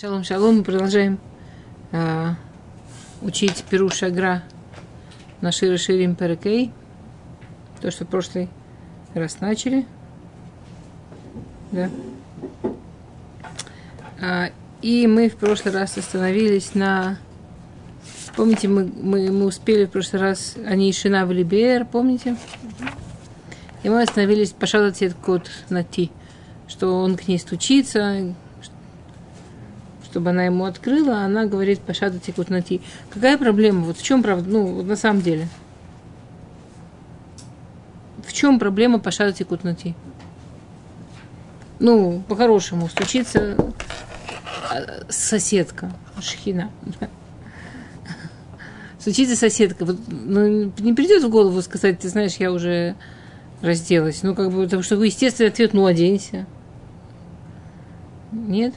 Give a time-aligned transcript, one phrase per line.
[0.00, 1.18] Шалом, шалом, мы продолжаем
[1.92, 2.36] а,
[3.20, 4.42] учить Перу Шагра
[5.42, 6.72] на Шире Ширим Перекей.
[7.82, 8.48] То, что в прошлый
[9.12, 9.84] раз начали.
[11.70, 11.90] Да.
[14.22, 14.48] А,
[14.80, 17.18] и мы в прошлый раз остановились на...
[18.36, 22.36] Помните, мы, мы, мы успели в прошлый раз они Шина в Либер, помните?
[23.82, 26.10] И мы остановились по шадатет код на Ти,
[26.68, 28.34] что он к ней стучится,
[30.10, 32.80] чтобы она ему открыла, а она говорит Пашада Тикутнати.
[33.10, 33.84] Какая проблема?
[33.84, 34.48] Вот в чем правда?
[34.50, 35.46] Ну, на самом деле.
[38.26, 39.94] В чем проблема Пашада Тикутнати?
[41.78, 43.56] Ну, по-хорошему, стучится
[44.68, 46.70] а, соседка, шхина.
[48.98, 49.84] Стучится соседка.
[49.84, 52.96] Вот, ну, не придет в голову сказать, ты знаешь, я уже
[53.62, 54.22] разделась.
[54.24, 56.46] Ну, как бы, потому что естественный ответ, ну, оденься.
[58.32, 58.74] Нет?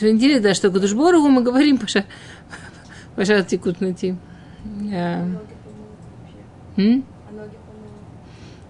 [0.00, 2.04] Интересно, да, что Гадушборову мы говорим, Паша,
[3.16, 4.16] Паша текут найти.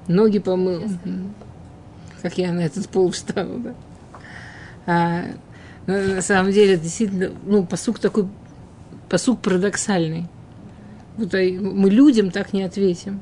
[0.09, 0.83] Ноги помыл.
[2.23, 3.75] Как я на этот пол встала, да.
[4.87, 5.25] А,
[5.87, 8.29] на, на самом деле, действительно, ну, посук такой,
[9.09, 10.27] посук парадоксальный.
[11.17, 13.21] Вот, мы людям так не ответим.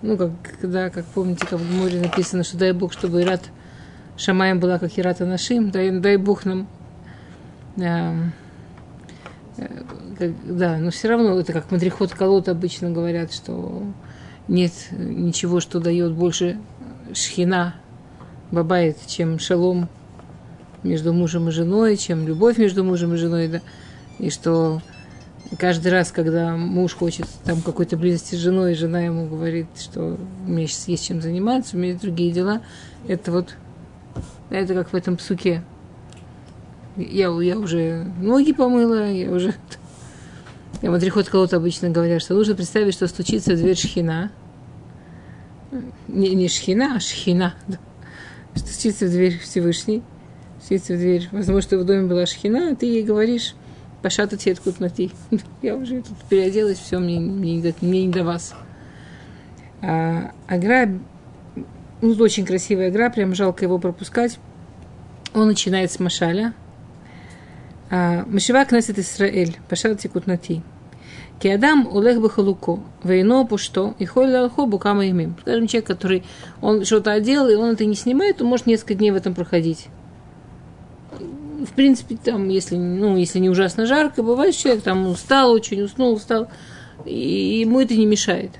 [0.00, 3.42] Ну, как, когда, как помните, как в море написано, что дай Бог, чтобы Ират
[4.16, 6.68] Шамаем была как Ирата Нашим, дай, дай Бог нам
[7.76, 8.14] э,
[9.56, 13.82] э, да, но все равно это как мадрихот колот обычно говорят, что
[14.46, 16.58] нет ничего, что дает больше
[17.12, 17.74] шхина
[18.50, 19.88] бабает, чем шалом
[20.82, 23.60] между мужем и женой, чем любовь между мужем и женой, да,
[24.18, 24.80] и что
[25.56, 30.18] каждый раз, когда муж хочет там какой-то близости с женой, и жена ему говорит, что
[30.46, 32.60] у меня сейчас есть чем заниматься, у меня есть другие дела,
[33.06, 33.54] это вот,
[34.50, 35.62] это как в этом псуке.
[36.96, 39.54] Я, я уже ноги помыла, я уже...
[40.80, 44.30] Я Мадрихот Колот обычно говорят, что нужно представить, что стучится в дверь шхина.
[46.06, 47.54] Не, не шхина, а шхина.
[48.54, 50.04] Стучится в дверь Всевышний.
[50.62, 51.28] Стучится в дверь.
[51.32, 53.56] Возможно, что в доме была шхина, а ты ей говоришь,
[54.02, 55.10] Пашата откуда найти.
[55.62, 58.54] Я уже тут переоделась, все, мне, мне, не, мне не до вас.
[59.82, 60.88] А, агра,
[62.00, 64.38] ну, очень красивая игра, прям жалко его пропускать.
[65.34, 66.54] Он начинает с Машаля.
[67.90, 70.62] А, Машива Кнесет Исраэль, Пашат Тикутнати.
[71.40, 75.36] Киадам улех бахалуко, вейно пушто, и холь алхо букама имим.
[75.40, 76.24] Скажем, человек, который,
[76.60, 79.88] он что-то одел, и он это не снимает, он может несколько дней в этом проходить
[81.58, 86.14] в принципе, там, если, ну, если не ужасно жарко, бывает, человек там устал очень, уснул,
[86.14, 86.48] устал,
[87.04, 88.52] и ему это не мешает.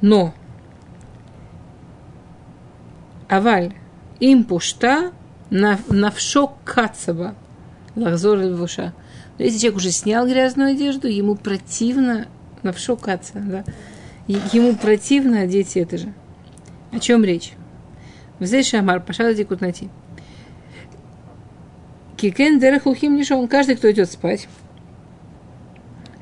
[0.00, 0.34] Но
[3.28, 3.74] Аваль,
[4.20, 5.12] им пушта
[5.50, 7.34] навшок кацаба,
[7.96, 8.92] лахзор левуша.
[9.38, 12.26] Но если человек уже снял грязную одежду, ему противно
[12.62, 13.64] навшок каца, да,
[14.26, 16.12] ему противно одеть это же.
[16.92, 17.52] О чем речь?
[18.38, 19.90] Взять шамар, пошла кутнати.
[22.18, 23.46] Кикен дерех лухим нишон.
[23.46, 24.48] Каждый, кто идет спать.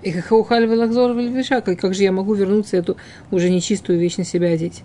[0.03, 1.63] И хахаухаль велахзор вельвиша.
[1.63, 2.99] Как же я могу вернуться эту
[3.31, 4.85] уже нечистую вещь на себя одеть?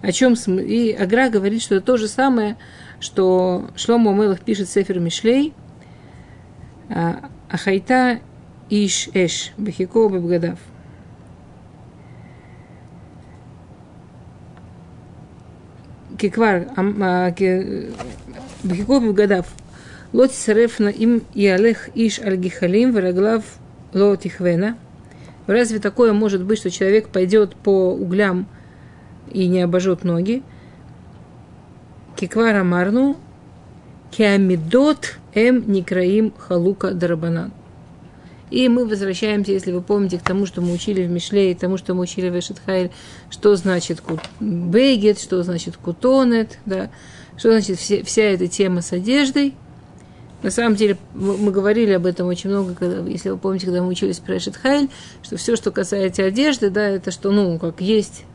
[0.00, 2.56] О чем и Агра говорит, что это то же самое,
[3.00, 5.54] что Шломо Мелах пишет Сефер Мишлей,
[7.50, 8.20] Ахайта
[8.70, 10.58] Иш Эш, Бахико Бабгадав.
[16.18, 16.68] Киквар,
[18.62, 19.52] Бахико Бабгадав,
[20.14, 23.42] Лот срефна им и алех иш альгихалим враглав
[23.92, 24.78] лотихвена.
[25.48, 28.46] Разве такое может быть, что человек пойдет по углям
[29.32, 30.44] и не обожжет ноги?
[32.16, 33.16] Киквара марну
[34.12, 37.50] Кеамидот, эм никраим халука дарабанан.
[38.52, 41.58] И мы возвращаемся, если вы помните, к тому, что мы учили в Мишле, и к
[41.58, 42.92] тому, что мы учили в Эшетхайле,
[43.30, 44.00] что значит
[44.38, 46.90] бегет, что значит кутонет, да,
[47.36, 49.54] что значит все, вся эта тема с одеждой–
[50.44, 53.88] на самом деле, мы, говорили об этом очень много, когда, если вы помните, когда мы
[53.88, 54.90] учились про Эшет Хайль,
[55.22, 58.26] что все, что касается одежды, да, это что, ну, как есть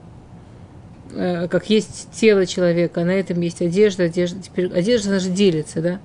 [1.14, 5.84] э, как есть тело человека, а на этом есть одежда, одежда, теперь одежда даже делится,
[5.84, 6.00] да.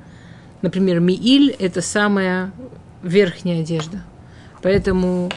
[0.60, 2.52] Например, мииль– это самая
[3.02, 4.02] верхняя одежда.
[4.60, 5.30] Поэтому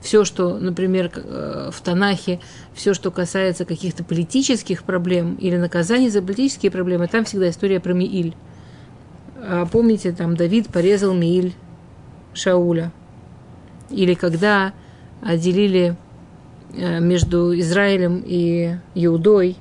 [0.00, 2.40] все, что, например, э, в Танахе,
[2.72, 7.92] все, что касается каких-то политических проблем или наказаний за политические проблемы, там всегда история про
[7.92, 8.34] Мииль.
[9.46, 11.54] А помните, там Давид порезал Мииль
[12.32, 12.92] Шауля.
[13.90, 14.72] Или когда
[15.20, 15.96] отделили
[16.72, 19.56] э, между Израилем и Иудой,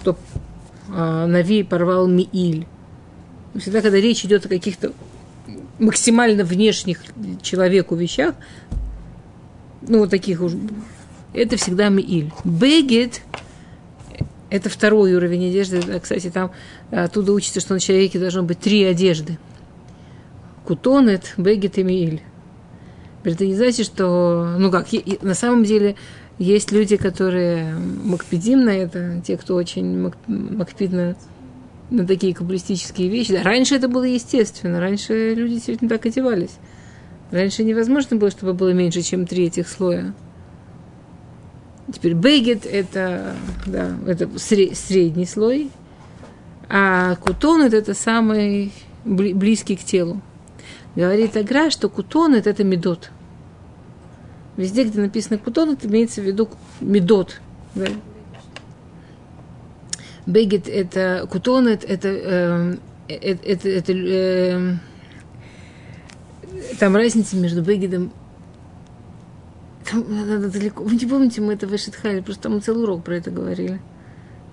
[0.00, 0.16] кто
[0.88, 2.66] э, Нави порвал Мииль.
[3.54, 4.92] Всегда, когда речь идет о каких-то
[5.78, 7.02] максимально внешних
[7.42, 8.34] человеку вещах,
[9.82, 10.52] ну, вот таких уж,
[11.32, 12.32] это всегда Мииль.
[12.44, 13.20] Бегет–
[14.52, 15.80] это второй уровень одежды.
[16.00, 16.50] Кстати, там
[16.90, 19.38] оттуда учится, что на человеке должно быть три одежды.
[20.66, 22.22] Кутонет, Бегет и Мииль.
[23.24, 24.88] Это не значит, что, ну как,
[25.22, 25.96] на самом деле
[26.38, 31.16] есть люди, которые макпедим на это, те, кто очень макпид на,
[31.90, 33.32] на такие каббалистические вещи.
[33.32, 36.58] Раньше это было естественно, раньше люди действительно так одевались.
[37.30, 40.12] Раньше невозможно было, чтобы было меньше, чем три этих слоя.
[41.92, 43.34] Теперь бегет– это,
[43.66, 45.70] да, это средний слой,
[46.68, 48.72] а кутон– это самый
[49.04, 50.20] близкий к телу.
[50.96, 53.10] Говорит Агра, что кутон– это медот–
[54.56, 56.48] Везде, где написано кутон, это имеется в виду
[56.80, 57.40] медот.
[57.74, 57.86] Да?
[60.26, 62.76] Бегет это кутон, это, это, э,
[63.08, 64.74] это, это, это э,
[66.78, 68.12] там разница между бегедом
[69.90, 70.82] там надо далеко.
[70.82, 73.80] Вы не помните, мы это в Эшетхале, просто мы целый урок про это говорили.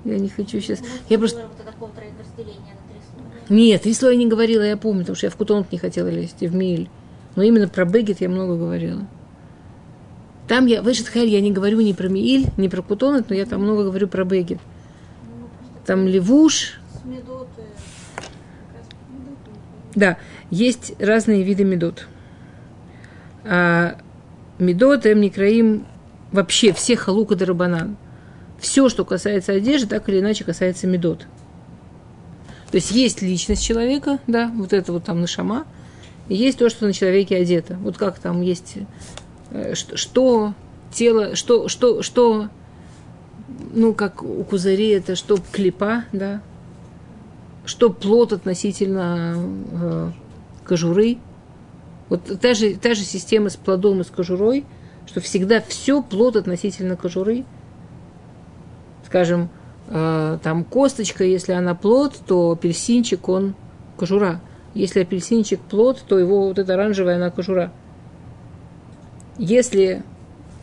[0.05, 0.79] Я не хочу сейчас.
[1.09, 1.47] Я просто...
[3.49, 6.41] Нет, три слоя не говорила, я помню, потому что я в Кутонг не хотела лезть,
[6.41, 6.89] и в Миль.
[7.35, 9.07] Но именно про Бегет я много говорила.
[10.47, 13.45] Там я, в Эшетхайль я не говорю ни про Мииль, ни про Кутонет, но я
[13.45, 14.59] там много говорю про Бегет.
[15.85, 16.79] Там Левуш.
[19.95, 20.17] Да,
[20.49, 22.07] есть разные виды медот.
[23.43, 23.97] А
[24.59, 25.85] медот, Эмникраим,
[26.31, 27.97] вообще все халука дарабанан.
[28.59, 31.27] Все, что касается одежды, так или иначе касается медот.
[32.71, 35.65] То есть есть личность человека, да, вот это вот там нашама,
[36.27, 37.75] и есть то, что на человеке одето.
[37.81, 38.77] Вот как там есть
[39.51, 40.53] Э, что
[40.91, 42.49] тело, что, что, что,
[43.73, 46.41] ну, как у кузари, это что клепа, да,
[47.65, 49.35] что плод относительно
[49.71, 50.11] э,
[50.65, 51.17] кожуры.
[52.09, 54.65] Вот та же, та же система с плодом и с кожурой,
[55.05, 57.45] что всегда все плод относительно кожуры.
[59.05, 59.49] Скажем,
[59.87, 63.55] э, там косточка, если она плод, то апельсинчик, он
[63.95, 64.41] кожура.
[64.73, 67.71] Если апельсинчик плод, то его вот эта оранжевая, она кожура.
[69.37, 70.03] Если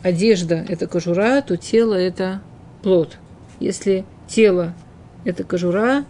[0.03, 2.41] одежда– это кожура, то тело– это
[2.83, 3.17] плод.
[3.59, 4.73] Если тело–
[5.25, 6.05] это кожура,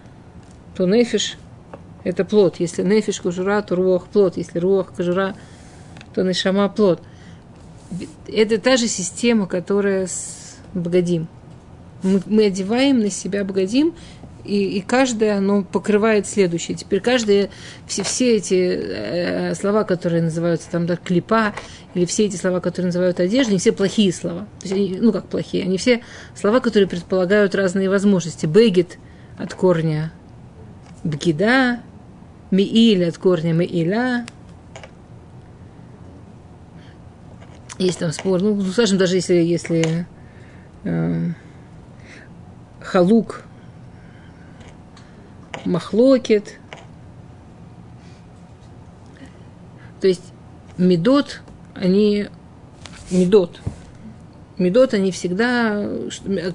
[0.75, 1.37] то нефиш–
[2.07, 2.59] это плод.
[2.59, 4.37] Если нефиш– кожура, то руах– плод.
[4.37, 5.35] Если руах– кожура,
[6.13, 7.01] то нешама– плод.
[8.27, 11.27] Это та же система, которая с богодим.
[12.03, 13.93] Мы, мы одеваем на себя богодим,
[14.45, 16.77] и, и каждое оно покрывает следующее.
[16.77, 17.49] Теперь каждое,
[17.85, 21.53] все, все эти э, слова, которые называются там да, клипа,
[21.93, 24.47] или все эти слова, которые называют одеждой, они все плохие слова.
[24.59, 26.01] То есть они, ну как плохие, они все
[26.35, 28.45] слова, которые предполагают разные возможности.
[28.45, 28.97] Бегет
[29.37, 30.13] от корня
[31.03, 31.81] бгида,
[32.51, 34.25] мииль от корня мииля.
[37.77, 40.07] Есть там спор, ну, скажем, даже если, если
[40.83, 41.29] э,
[42.81, 43.43] халук
[45.65, 46.59] махлокет.
[50.01, 50.33] То есть
[50.77, 51.41] медот,
[51.75, 52.29] они
[53.11, 53.59] медот.
[54.57, 55.87] Медот, они всегда,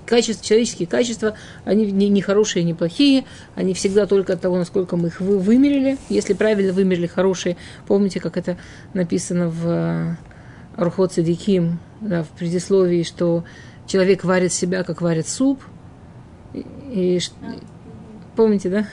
[0.07, 1.35] качества, человеческие качества,
[1.65, 5.39] они не, не хорошие, не плохие, они всегда только от того, насколько мы их вы,
[5.39, 5.99] вымерили.
[6.09, 7.57] Если правильно вымерили хорошие,
[7.87, 8.57] помните, как это
[8.93, 10.17] написано в э,
[10.77, 13.45] Архот Садиким, да, в предисловии, что
[13.87, 15.63] человек варит себя, как варит суп.
[16.55, 17.21] И, и,
[18.35, 18.87] помните, да?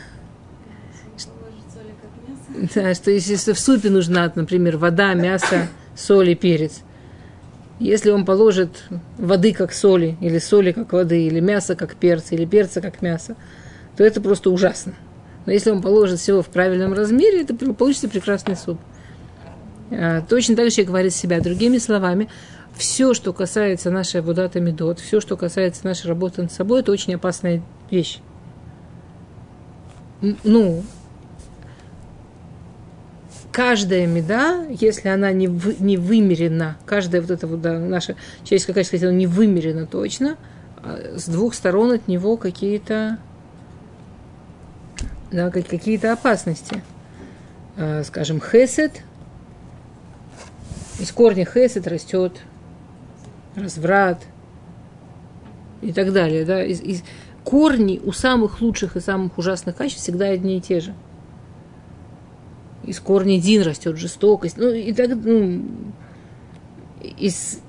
[2.75, 6.81] Да, что если в супе нужна, например, вода, мясо, соль и перец,
[7.79, 8.83] если он положит
[9.17, 13.35] воды как соли, или соли как воды, или мясо как перца, или перца как мясо,
[13.95, 14.93] то это просто ужасно.
[15.45, 18.79] Но если он положит всего в правильном размере, это получится прекрасный суп.
[19.91, 21.39] А, точно так же человек говорит себя.
[21.39, 22.29] Другими словами,
[22.75, 27.15] все, что касается нашей водата медот, все, что касается нашей работы над собой, это очень
[27.15, 28.19] опасная вещь.
[30.43, 30.83] Ну,
[33.51, 38.73] каждая меда, если она не, вы, не вымерена, каждая вот эта вот да, наша человеческое
[38.73, 40.37] качество, если она не вымерена точно,
[40.77, 43.17] а с двух сторон от него какие-то
[45.31, 46.83] да, какие-то опасности.
[47.77, 49.03] А, скажем, хесед,
[50.99, 52.33] из корня хесед растет
[53.55, 54.21] разврат
[55.81, 56.45] и так далее.
[56.45, 56.63] Да?
[56.63, 57.03] Из, из,
[57.43, 60.93] корни у самых лучших и самых ужасных качеств всегда одни и те же
[62.89, 64.57] из корня Дин растет жестокость.
[64.57, 65.63] Ну, и так, ну,
[67.19, 67.59] из,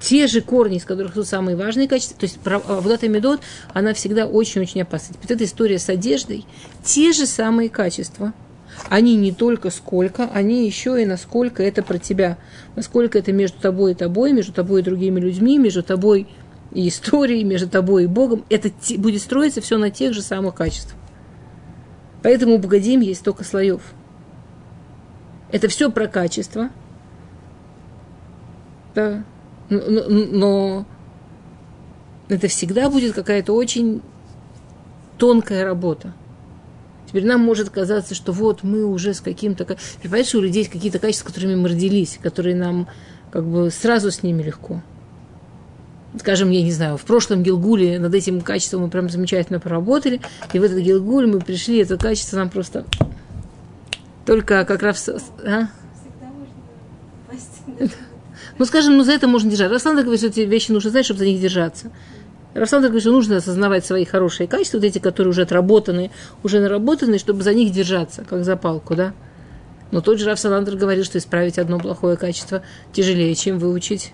[0.00, 3.40] те же корни, из которых тут самые важные качества, то есть эта медот,
[3.72, 5.16] она всегда очень-очень опасна.
[5.20, 6.44] Вот эта история с одеждой,
[6.84, 8.34] те же самые качества,
[8.90, 12.36] они не только сколько, они еще и насколько это про тебя,
[12.74, 16.28] насколько это между тобой и тобой, между тобой и другими людьми, между тобой
[16.72, 18.44] и историей, между тобой и Богом.
[18.50, 20.98] Это будет строиться все на тех же самых качествах.
[22.22, 23.80] Поэтому у Богодим есть столько слоев.
[25.52, 26.70] Это все про качество.
[28.94, 29.24] Да
[29.68, 30.86] но,
[32.28, 34.02] это всегда будет какая-то очень
[35.18, 36.12] тонкая работа.
[37.06, 39.64] Теперь нам может казаться, что вот мы уже с каким-то...
[40.02, 42.88] Понимаешь, у людей есть какие-то качества, которыми мы родились, которые нам
[43.30, 44.82] как бы сразу с ними легко.
[46.18, 50.20] Скажем, я не знаю, в прошлом Гилгуле над этим качеством мы прям замечательно поработали,
[50.52, 52.86] и в этот Гилгуль мы пришли, это качество нам просто
[54.26, 55.08] только как раз...
[55.44, 55.68] А?
[58.58, 59.70] Ну, скажем, ну, за это можно держать.
[59.70, 61.92] Расландр говорит, что эти вещи нужно знать, чтобы за них держаться.
[62.54, 66.10] Расландр говорит, что нужно осознавать свои хорошие качества, вот эти, которые уже отработаны,
[66.42, 69.12] уже наработаны, чтобы за них держаться, как за палку, да?
[69.90, 74.12] Но тот же Рафсаландр говорил, что исправить одно плохое качество тяжелее, чем выучить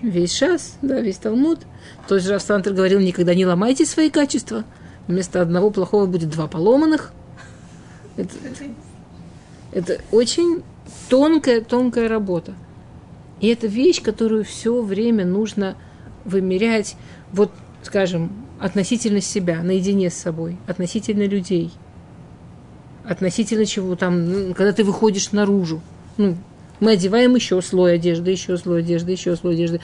[0.00, 1.58] весь шас, да, весь Талмуд.
[2.08, 4.64] Тот же Рафсаландр говорил, никогда не ломайте свои качества.
[5.08, 7.12] Вместо одного плохого будет два поломанных.
[8.16, 8.30] Это,
[9.72, 10.62] это очень
[11.08, 12.54] тонкая, тонкая работа.
[13.40, 15.76] И это вещь, которую все время нужно
[16.24, 16.96] вымерять,
[17.32, 17.50] вот,
[17.82, 21.70] скажем, относительно себя, наедине с собой, относительно людей,
[23.04, 25.80] относительно чего там, когда ты выходишь наружу.
[26.18, 26.36] Ну,
[26.80, 29.80] мы одеваем еще слой одежды, еще слой одежды, еще слой одежды.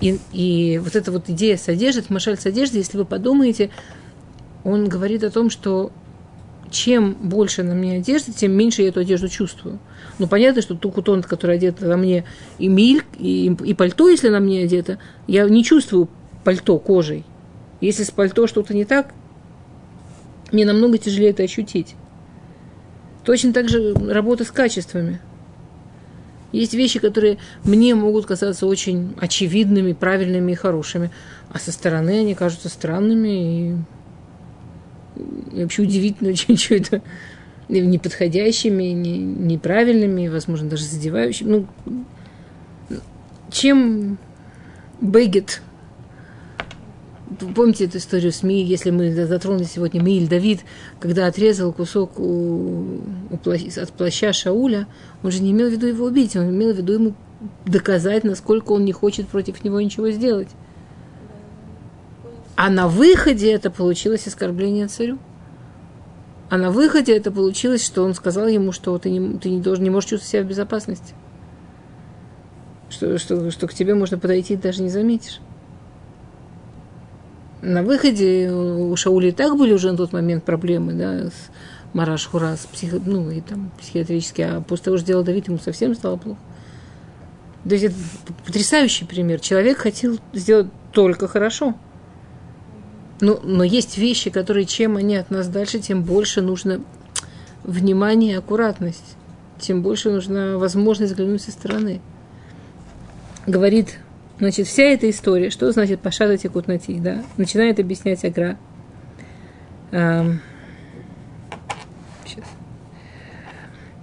[0.00, 3.70] И, и вот эта вот идея с одеждой, машаль с одеждой, если вы подумаете,
[4.64, 5.92] он говорит о том, что
[6.74, 9.78] чем больше на мне одежды, тем меньше я эту одежду чувствую.
[10.18, 12.24] Ну, понятно, что ту кутон, который одет на мне,
[12.58, 16.08] и миль, и, и пальто, если на мне одето, я не чувствую
[16.42, 17.24] пальто кожей.
[17.80, 19.14] Если с пальто что-то не так,
[20.50, 21.94] мне намного тяжелее это ощутить.
[23.24, 25.20] Точно так же работа с качествами.
[26.50, 31.10] Есть вещи, которые мне могут казаться очень очевидными, правильными и хорошими,
[31.50, 33.76] а со стороны они кажутся странными и
[35.16, 37.02] вообще удивительно очень, что это
[37.68, 41.48] неподходящими, не, неправильными, возможно, даже задевающими.
[41.48, 42.98] Ну,
[43.50, 44.18] чем
[45.00, 45.62] Бегет
[47.54, 50.60] Помните эту историю с Мииль, если мы затронули сегодня Мииль Давид,
[51.00, 54.86] когда отрезал кусок у, у плащ, от плаща Шауля,
[55.22, 57.14] он же не имел в виду его убить, он имел в виду ему
[57.66, 60.48] доказать, насколько он не хочет против него ничего сделать.
[62.56, 65.18] А на выходе это получилось оскорбление царю.
[66.50, 69.82] А на выходе это получилось, что он сказал ему, что ты не, ты не, должен,
[69.82, 71.14] не можешь чувствовать себя в безопасности.
[72.90, 75.40] Что, что, что к тебе можно подойти даже не заметишь.
[77.60, 81.50] На выходе у Шаули и так были уже на тот момент проблемы, да, с
[81.92, 85.58] Мараш Хура, с психо, ну, и там психиатрически, а после того, что сделал Давид, ему
[85.58, 86.38] совсем стало плохо.
[87.64, 87.94] То есть это
[88.44, 89.40] потрясающий пример.
[89.40, 91.74] Человек хотел сделать только хорошо–
[93.20, 96.80] ну, но есть вещи, которые, чем они от нас дальше, тем больше нужно
[97.62, 99.16] внимание и аккуратность.
[99.58, 102.00] Тем больше нужна возможность взглянуть со стороны.
[103.46, 103.98] Говорит,
[104.38, 108.58] значит, вся эта история, что значит пашата текут на тих, да, начинает объяснять Агра.
[109.92, 110.40] Эм,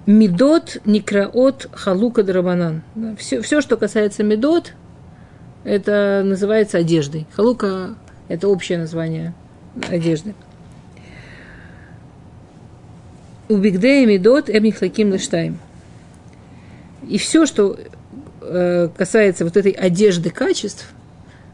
[0.07, 2.81] Медот, Некраот, Халука, Драбанан.
[3.17, 4.73] Все, все, что касается медот,
[5.63, 7.27] это называется одеждой.
[7.33, 7.95] Халука
[8.31, 9.33] это общее название
[9.89, 10.33] одежды.
[13.49, 15.59] У Бигдея Медот Эмнихлаким Лештайм.
[17.07, 17.77] И все, что
[18.41, 20.93] э, касается вот этой одежды качеств,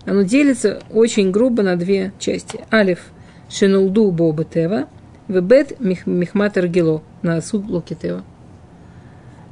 [0.06, 2.60] оно делится очень грубо на две части.
[2.72, 3.08] Алиф
[3.50, 4.88] Шенулду Боба Тева,
[5.28, 8.24] Вебет Михматер Гело на суд Локитева.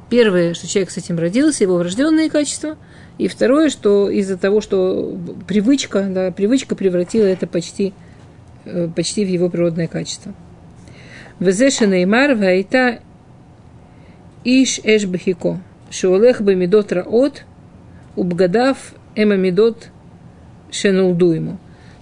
[0.08, 2.76] Первое, что человек с этим родился, его врожденные качества–
[3.18, 7.94] и второе, что из-за того, что привычка, да, привычка превратила это почти,
[8.64, 10.34] э, почти в его природное качество.
[11.38, 13.00] Везеша Неймар Вайта
[14.44, 15.60] Иш Эш Бахико.
[15.90, 17.44] Шуолех Бамидот Раот
[18.16, 19.88] Убгадав Эма Медот
[20.70, 21.52] Шенулду ему.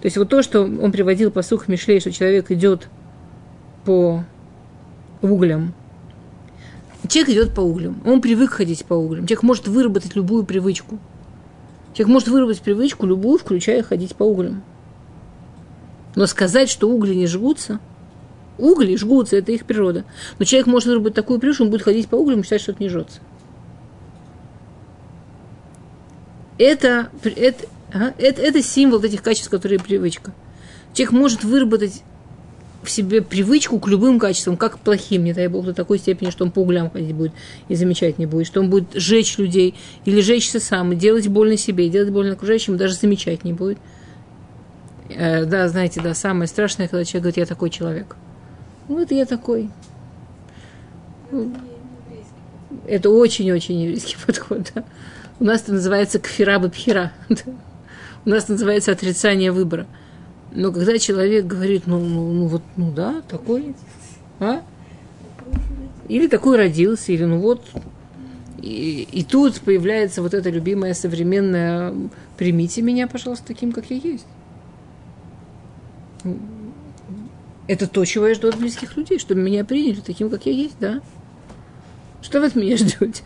[0.00, 2.88] То есть вот то, что он приводил по сух Мишлей, что человек идет
[3.84, 4.24] по
[5.22, 5.74] углям,
[7.08, 9.26] Человек идет по углям, он привык ходить по углям.
[9.26, 10.98] Человек может выработать любую привычку.
[11.92, 14.62] Человек может выработать привычку любую, включая ходить по углям.
[16.16, 17.78] Но сказать, что угли не жгутся,
[18.58, 20.04] угли жгутся, это их природа.
[20.38, 22.82] Но человек может выработать такую привычку, он будет ходить по углям и считать, что это
[22.82, 23.20] не жжется.
[26.58, 30.32] это, это, это, это символ этих качеств, которые привычка.
[30.92, 32.02] Человек может выработать
[32.84, 36.44] в себе привычку к любым качествам, как плохим, не дай бог, до такой степени, что
[36.44, 37.32] он по углям ходить будет
[37.68, 39.74] и замечать не будет, что он будет жечь людей
[40.04, 43.78] или жечься сам, и делать больно себе, делать больно окружающим, даже замечать не будет.
[45.08, 48.16] Э, да, знаете, да, самое страшное, когда человек говорит, я такой человек.
[48.88, 49.70] Вот я такой.
[52.86, 54.70] Это очень-очень еврейский подход.
[54.74, 54.84] Да.
[55.40, 57.12] У нас это называется кфира бабхира.
[58.24, 59.86] У нас это называется отрицание выбора.
[60.54, 63.74] Но когда человек говорит, ну, ну, ну вот, ну да, такой,
[64.38, 64.62] а?
[66.08, 67.62] Или такой родился, или ну вот.
[68.62, 71.92] И, и тут появляется вот эта любимая современная
[72.36, 74.26] «примите меня, пожалуйста, таким, как я есть».
[77.66, 80.76] Это то, чего я жду от близких людей, чтобы меня приняли таким, как я есть,
[80.78, 81.00] да.
[82.22, 83.22] Что вы от меня ждете?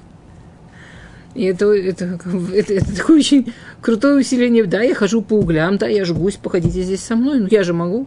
[1.35, 2.19] И это, это,
[2.55, 4.65] это, это такое очень крутое усиление.
[4.65, 7.41] Да, я хожу по углям, да, я жгусь, походите здесь со мной.
[7.41, 8.07] Ну, я же могу.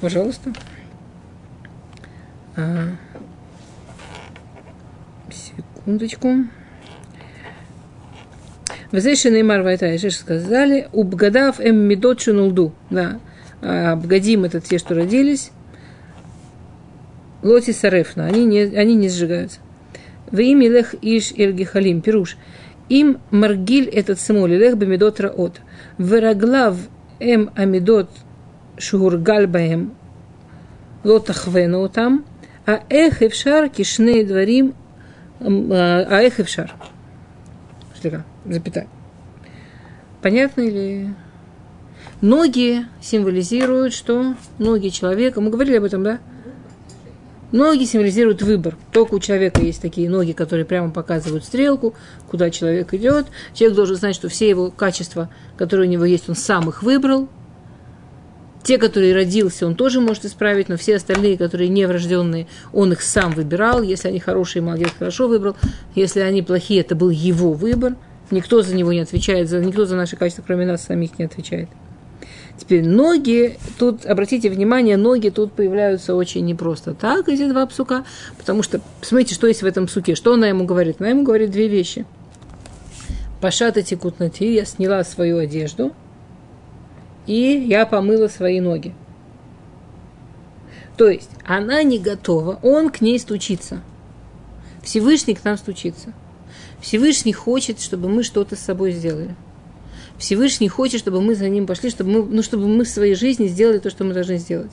[0.00, 0.52] Пожалуйста.
[2.56, 2.88] А,
[5.30, 6.46] секундочку.
[8.92, 12.72] Везеши Неймар Вайтайшиш сказали, убгадав эм медот шунулду.
[12.90, 13.20] Да,
[13.62, 15.52] а, обгадим это те, что родились.
[17.42, 19.60] Лоти сарефна, они не, они не сжигаются.
[20.30, 22.36] В имя лех иш иргихалим, пируш.
[22.88, 25.60] Им маргиль этот смоли, лех бемидот раот.
[25.98, 26.76] Вераглав
[27.18, 28.10] эм амидот
[28.78, 29.94] шугургаль баем
[31.04, 32.24] лотахвену там,
[32.66, 34.74] а эх эфшар кишны дворим,
[35.40, 36.74] а эх эфшар.
[38.00, 38.86] Слегка запятая.
[40.22, 41.14] Понятно или...
[42.20, 46.18] Ноги символизируют, что ноги человека, мы говорили об этом, да?
[47.52, 48.76] Ноги символизируют выбор.
[48.92, 51.94] Только у человека есть такие ноги, которые прямо показывают стрелку,
[52.28, 53.26] куда человек идет.
[53.54, 57.28] Человек должен знать, что все его качества, которые у него есть, он сам их выбрал.
[58.62, 63.00] Те, которые родился, он тоже может исправить, но все остальные, которые не врожденные, он их
[63.00, 63.82] сам выбирал.
[63.82, 65.56] Если они хорошие, молодец, хорошо выбрал.
[65.94, 67.96] Если они плохие, это был его выбор–
[68.30, 71.68] Никто за него не отвечает, никто за наши качества, кроме нас самих, не отвечает.
[72.58, 78.04] Теперь ноги, тут, обратите внимание, ноги тут появляются очень непросто так, эти два псука,
[78.36, 80.96] потому что, посмотрите, что есть в этом псуке, что она ему говорит?
[81.00, 82.04] Она ему говорит две вещи.
[83.40, 85.92] Пашата текут на я сняла свою одежду,
[87.26, 88.94] и я помыла свои ноги.
[90.98, 93.80] То есть она не готова, он к ней стучится.
[94.82, 96.12] Всевышний к нам стучится.
[96.80, 99.34] Всевышний хочет, чтобы мы что-то с собой сделали.
[100.20, 103.48] Всевышний хочет, чтобы мы за ним пошли, чтобы мы, ну, чтобы мы в своей жизни
[103.48, 104.70] сделали то, что мы должны сделать.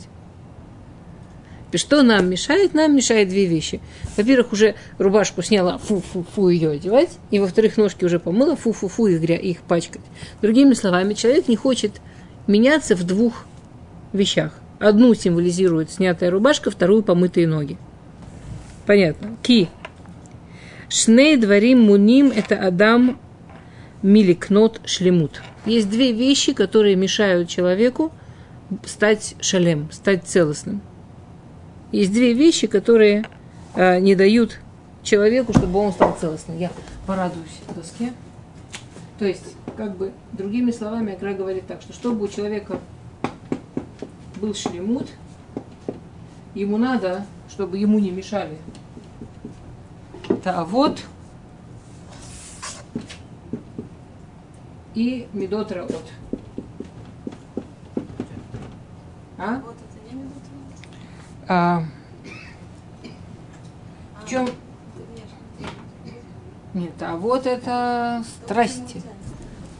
[1.73, 2.73] Что нам мешает?
[2.73, 3.79] Нам мешает две вещи.
[4.17, 9.61] Во-первых, уже рубашку сняла, фу-фу-фу ее одевать, и во-вторых, ножки уже помыла, фу-фу-фу их, их
[9.61, 10.01] пачкать.
[10.41, 12.01] Другими словами, человек не хочет
[12.47, 13.45] меняться в двух
[14.11, 14.53] вещах.
[14.79, 17.77] Одну символизирует снятая рубашка, вторую помытые ноги.
[18.85, 19.37] Понятно.
[19.43, 19.69] Ки
[20.89, 23.19] Шней дворим муним– это Адам
[24.01, 25.41] миликнот шлемут.
[25.65, 28.11] Есть две вещи, которые мешают человеку
[28.85, 30.81] стать шалем, стать целостным.
[31.91, 33.25] Есть две вещи, которые
[33.75, 34.59] э, не дают
[35.03, 36.57] человеку, чтобы он стал целостным.
[36.57, 36.71] Я
[37.05, 38.13] порадуюсь доске.
[39.19, 42.79] То есть, как бы, другими словами, Акра говорит так, что чтобы у человека
[44.35, 45.07] был шлемут,
[46.53, 48.57] ему надо, чтобы ему не мешали
[50.43, 50.99] Таавот
[54.97, 56.05] и Медот Раот.
[59.37, 59.61] А?
[61.47, 61.83] а?
[64.23, 64.49] В чем?
[66.73, 69.03] Нет, а вот это страсти.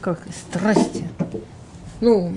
[0.00, 1.08] Как страсти?
[2.00, 2.32] Ну,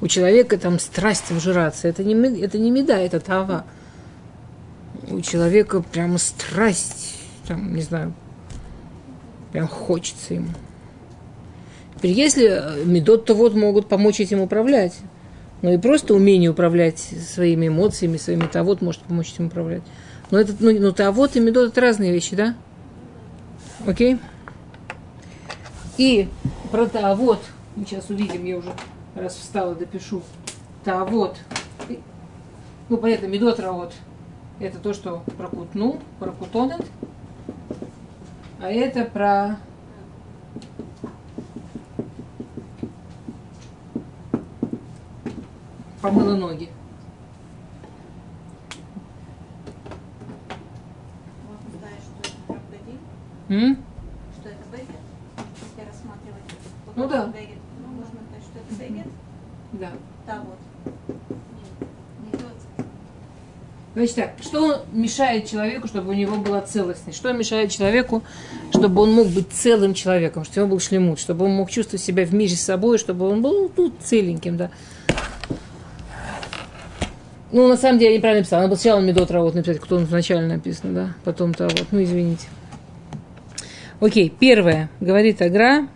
[0.00, 1.86] у человека там страсть вжираться.
[1.86, 3.64] Это не, это не меда, это тава
[5.08, 8.12] у человека прямо страсть, там, не знаю,
[9.52, 10.48] прям хочется ему.
[11.96, 14.94] Теперь, если э, медот-то вот могут помочь этим управлять,
[15.62, 19.82] но и просто умение управлять своими эмоциями, своими тавод может помочь этим управлять.
[20.30, 22.54] Но это, ну, ну тавод и медот это разные вещи, да?
[23.86, 24.18] Окей?
[25.96, 26.28] И
[26.70, 27.40] про тавод
[27.74, 28.72] мы сейчас увидим, я уже
[29.14, 30.22] раз встала, допишу.
[30.84, 31.36] Тавод.
[32.88, 33.92] Ну, понятно, медот равот–
[34.60, 36.84] это то, что про кутну, про кутонет.
[38.60, 39.56] А это про
[46.02, 46.68] помыла ноги.
[53.48, 53.78] М?
[54.38, 54.88] Что это бегет?
[55.54, 56.42] Если рассматривать
[56.84, 57.38] вот Ну этот да.
[57.38, 59.06] бегет, ну, можно сказать, что это бегет.
[59.72, 59.90] Да.
[60.26, 60.58] Да, вот.
[62.22, 62.86] Не идет.
[63.98, 67.18] Значит так, что мешает человеку, чтобы у него была целостность?
[67.18, 68.22] Что мешает человеку,
[68.70, 72.24] чтобы он мог быть целым человеком, чтобы него был шлемут, чтобы он мог чувствовать себя
[72.24, 74.70] в мире с собой, чтобы он был ну, целеньким, да?
[77.50, 78.60] Ну, на самом деле, я неправильно написала.
[78.60, 81.14] Надо было сначала Медот Равот написать, кто он вначале написано, да?
[81.24, 81.86] Потом Тавот.
[81.90, 82.46] Ну, извините.
[83.98, 84.90] Окей, первое.
[85.00, 85.88] Говорит Агра.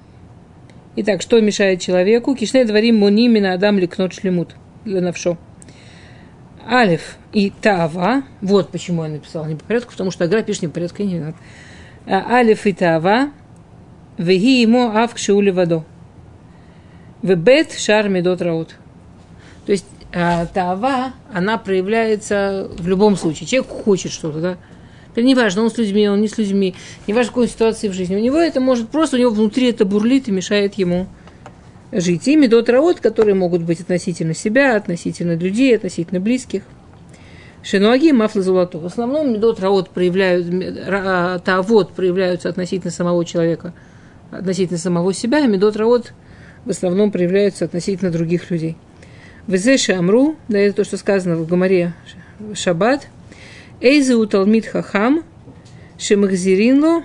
[0.96, 2.34] Итак, что мешает человеку?
[2.34, 4.56] Кишне дворим мунимина адам ликнот шлемут.
[4.84, 5.38] Для навшо.
[6.70, 8.22] Алиф и Тава.
[8.40, 11.16] Вот почему я написала не по порядку, потому что Агра пишет не по порядку, не
[11.16, 11.34] виноват.
[12.06, 13.30] А, Алиф и Тава.
[14.18, 15.84] Веги ему ав кшиули вадо.
[17.22, 18.76] Вебет шар медот раут.
[19.66, 23.46] То есть а, Тава, она проявляется в любом случае.
[23.46, 24.56] Человек хочет что-то, да.
[25.10, 26.74] Теперь неважно, он с людьми, он не с людьми,
[27.06, 28.16] неважно, в какой ситуации в жизни.
[28.16, 31.06] У него это может просто, у него внутри это бурлит и мешает ему
[31.92, 32.26] жить.
[32.26, 36.62] И медот раот, которые могут быть относительно себя, относительно людей, относительно близких.
[37.62, 38.78] Шинуаги и мафлы золото.
[38.78, 40.46] В основном медот раот проявляют,
[41.44, 43.72] тавод проявляются относительно самого человека,
[44.32, 48.76] относительно самого себя, а медот в основном проявляются относительно других людей.
[49.46, 51.94] Везеша Амру, да, это то, что сказано в Гамаре
[52.54, 53.08] Шаббат.
[53.80, 55.24] Эйзе у Талмит Хахам,
[55.98, 57.02] Шемахзиринло,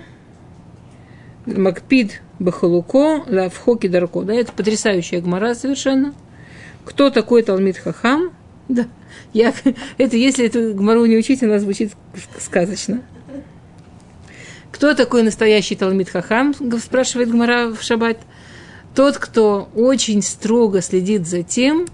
[1.46, 4.22] Макпид Бахалуко, Лавхоки Дарко.
[4.22, 6.14] Да, это потрясающая гмара совершенно.
[6.84, 8.32] Кто такой Талмит Хахам?
[8.68, 8.86] Да,
[9.32, 9.52] я,
[9.98, 11.92] это если эту гмару не учить, она звучит
[12.38, 13.02] сказочно.
[14.70, 18.18] Кто такой настоящий Талмит Хахам, спрашивает Гмара в Шаббат.
[18.94, 21.86] Тот, кто очень строго следит за тем,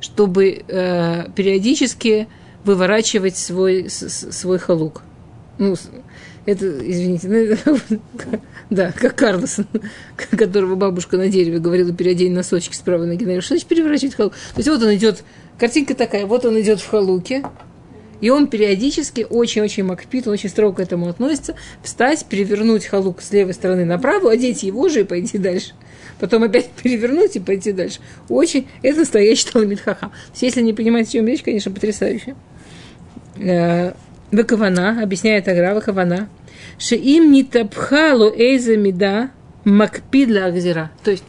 [0.00, 2.28] чтобы э, периодически
[2.64, 5.02] выворачивать свой, свой халук.
[5.58, 5.76] Ну,
[6.44, 7.78] это, извините, ну,
[8.70, 9.66] да, как Карлсон,
[10.16, 13.24] которого бабушка на дереве говорила, переодень носочки с правой ноги.
[13.24, 13.44] наверх.
[13.44, 14.32] Что значит переворачивать халук?
[14.32, 15.22] То есть вот он идет,
[15.58, 17.44] картинка такая, вот он идет в халуке,
[18.20, 23.30] и он периодически очень-очень макпит, он очень строго к этому относится, встать, перевернуть халук с
[23.30, 25.74] левой стороны направо, одеть его же и пойти дальше.
[26.18, 28.00] Потом опять перевернуть и пойти дальше.
[28.28, 30.12] Очень, это настоящий Талмит Хахам.
[30.40, 32.34] Если не понимаете, о чем речь, конечно, потрясающе.
[33.36, 33.92] Э,
[34.32, 36.28] Вакавана, объясняет Агра, Вакавана,
[36.78, 39.30] им не тапхалу эйза мида
[39.64, 40.90] макпидла агзира.
[41.02, 41.24] То есть,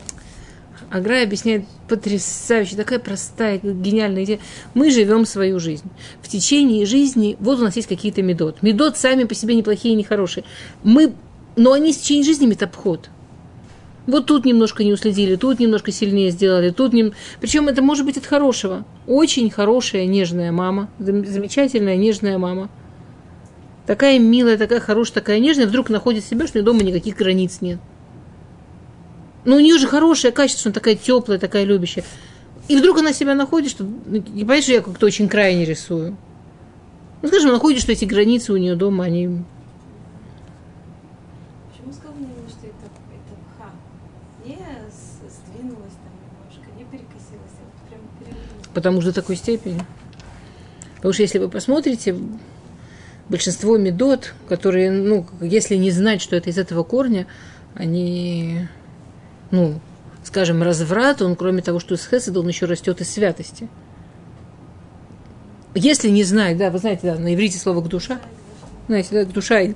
[0.89, 4.39] Агра объясняет потрясающе, такая простая, гениальная идея.
[4.73, 5.89] Мы живем свою жизнь.
[6.21, 8.61] В течение жизни, вот у нас есть какие-то медот.
[8.61, 10.43] Медот сами по себе неплохие и нехорошие.
[10.83, 11.13] Мы,
[11.55, 13.09] но они в течение жизни метапход.
[14.05, 17.11] Вот тут немножко не уследили, тут немножко сильнее сделали, тут нем...
[17.41, 18.85] Причем это может быть от хорошего.
[19.05, 22.69] Очень хорошая, нежная мама, зам- замечательная, нежная мама.
[23.87, 27.61] Такая милая, такая хорошая, такая нежная, вдруг находит себя, что у нее дома никаких границ
[27.61, 27.79] нет.
[29.45, 32.03] Но у нее же хорошее качество, что она такая теплая, такая любящая.
[32.67, 33.85] И вдруг она себя находит, что...
[33.85, 36.17] ну, Не понимаешь, что я как-то очень крайне рисую.
[37.21, 39.41] Ну, скажем, находит, что эти границы у нее дома, они
[41.69, 43.69] Почему сказано именно, что это, это пха?
[44.45, 44.57] Не
[45.29, 48.67] сдвинулась там немножко, не перекосилась, а вот прям перевернулась.
[48.73, 49.79] Потому что до такой степени.
[50.97, 52.17] Потому что если вы посмотрите,
[53.29, 57.27] большинство медот, которые, ну, если не знать, что это из этого корня,
[57.75, 58.67] они,
[59.51, 59.79] ну,
[60.23, 63.69] скажем, разврат, он кроме того, что из хеседа, он еще растет из святости.
[65.75, 68.19] Если не знать, да, вы знаете, да, на иврите слово душа,
[68.87, 69.73] знаете, да, душа и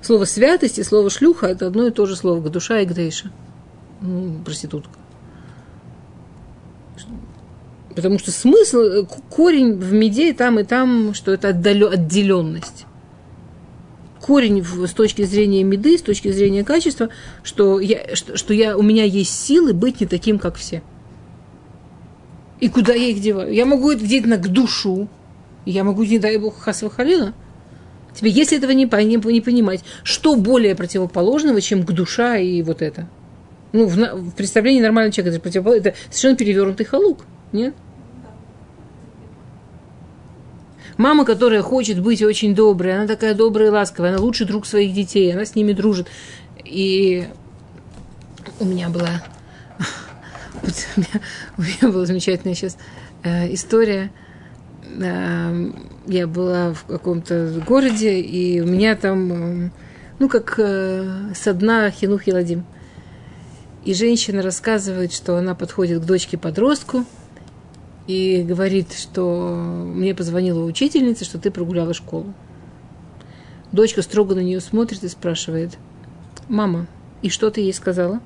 [0.00, 3.30] слово святость и слово шлюха это одно и то же слово, душа и гдейша.
[4.00, 4.98] Ну, проститутка.
[7.94, 12.86] Потому что смысл, э, корень в меде и там, и там, что это отделенность.
[14.20, 17.10] Корень с точки зрения меды, с точки зрения качества,
[17.42, 20.82] что, я, что, что я, у меня есть силы быть не таким, как все.
[22.60, 23.52] И куда я их деваю?
[23.52, 25.08] Я могу это деть на к душу.
[25.66, 27.34] Я могу, не дай бог, хасва халила.
[28.14, 32.80] Тебе, если этого не, не, не понимать, что более противоположного, чем к душа и вот
[32.80, 33.08] это?
[33.72, 37.74] Ну, в, в представлении нормального человека это, противопол- это совершенно перевернутый халук, нет?
[40.96, 44.92] Мама, которая хочет быть очень доброй, она такая добрая и ласковая, она лучший друг своих
[44.92, 46.06] детей, она с ними дружит.
[46.64, 47.26] И
[48.60, 49.22] у меня была,
[51.58, 52.76] у меня была замечательная сейчас
[53.24, 54.12] э, история.
[55.00, 55.70] Э,
[56.06, 59.70] я была в каком-то городе, и у меня там, э,
[60.18, 62.64] ну, как э, со дна Хинух Еладим.
[63.84, 67.04] И женщина рассказывает, что она подходит к дочке-подростку,
[68.06, 72.34] и говорит, что мне позвонила учительница, что ты прогуляла школу.
[73.72, 75.78] Дочка строго на нее смотрит и спрашивает,
[76.48, 76.86] мама,
[77.22, 78.20] и что ты ей сказала?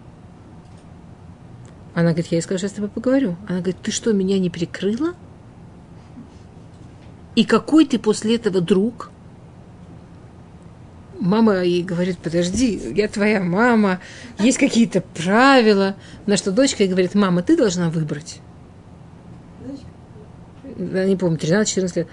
[1.95, 3.37] Она говорит, я ей скажу, сейчас с тобой поговорю.
[3.49, 5.15] Она говорит, ты что, меня не прикрыла?
[7.35, 9.11] И какой ты после этого друг?
[11.21, 14.01] Мама ей говорит, подожди, я твоя мама,
[14.39, 15.97] есть какие-то правила.
[16.27, 18.41] На что дочка ей говорит, мама, ты должна выбрать.
[20.79, 22.09] Не помню, 13-14 лет.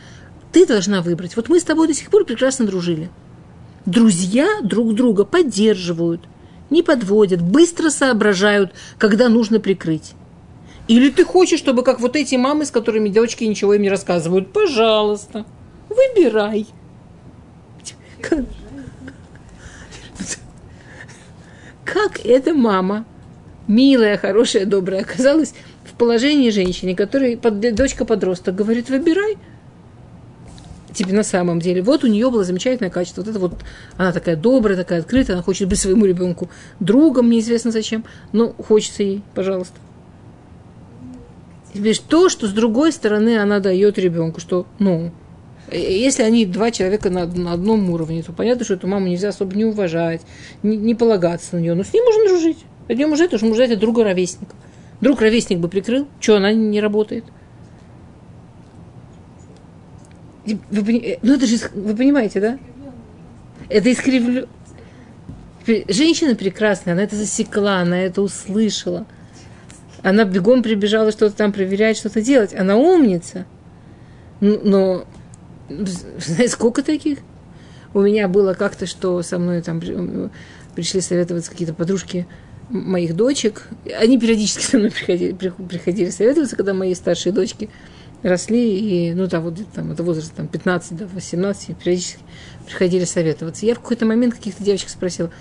[0.52, 1.36] Ты должна выбрать.
[1.36, 3.10] Вот мы с тобой до сих пор прекрасно дружили.
[3.86, 6.22] Друзья друг друга поддерживают,
[6.72, 10.14] не подводят, быстро соображают, когда нужно прикрыть.
[10.88, 14.52] Или ты хочешь, чтобы как вот эти мамы, с которыми девочки ничего им не рассказывают?
[14.52, 15.46] Пожалуйста,
[15.90, 16.68] выбирай.
[21.84, 23.06] Как эта мама,
[23.68, 25.54] милая, хорошая, добрая, оказалась
[25.98, 29.38] положении женщины, которой дочка подросток говорит, выбирай.
[30.94, 31.82] Тебе на самом деле.
[31.82, 33.22] Вот у нее было замечательное качество.
[33.22, 33.54] Вот это вот,
[33.98, 39.04] она такая добрая, такая открытая, она хочет быть своему ребенку другом, неизвестно зачем, но хочется
[39.04, 39.76] ей, пожалуйста.
[41.74, 45.12] Теперь то, что с другой стороны она дает ребенку, что, ну,
[45.68, 49.30] Э, если они два человека на, на одном уровне, то понятно, что эту маму нельзя
[49.30, 50.22] особо не уважать,
[50.64, 51.74] не, не полагаться на нее.
[51.74, 52.58] Но с ней можно дружить.
[52.88, 54.56] Можно жить, потому что жить от друга ровесника.
[55.02, 57.26] Друг ровесник бы прикрыл, что она не работает.
[60.46, 62.60] Вы, э, ну это же, вы понимаете, да?
[63.70, 64.48] Это искривлю.
[65.66, 69.06] Женщина прекрасная, она это засекла, она это услышала.
[70.04, 72.54] Она бегом прибежала что-то там проверять, что-то делать.
[72.54, 73.46] Она умница.
[74.40, 75.06] Но
[75.68, 77.20] знаете, сколько таких?
[77.94, 79.82] У меня было как-то, что со мной там
[80.76, 82.28] пришли советоваться какие-то подружки
[82.70, 83.68] моих дочек.
[84.00, 87.70] Они периодически со мной приходили, приходили советоваться, когда мои старшие дочки
[88.24, 92.20] росли, и, ну, там, вот там, это возраст там, 15 до 18, периодически
[92.66, 93.66] приходили советоваться.
[93.66, 95.32] Я в какой-то момент каких-то девочек спросила,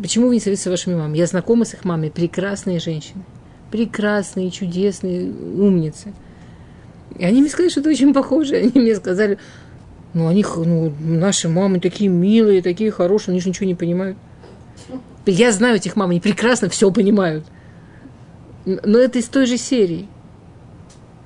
[0.00, 1.18] почему вы не советуетесь с вашими мамами?
[1.18, 3.22] Я знакома с их мамой, прекрасные женщины,
[3.70, 6.14] прекрасные, чудесные, умницы.
[7.18, 8.56] И они мне сказали, что это очень похоже.
[8.56, 9.38] Они мне сказали,
[10.14, 14.16] ну, они, ну, наши мамы такие милые, такие хорошие, они же ничего не понимают.
[15.26, 17.44] Я знаю этих мам, они прекрасно все понимают.
[18.64, 20.08] Но это из той же серии.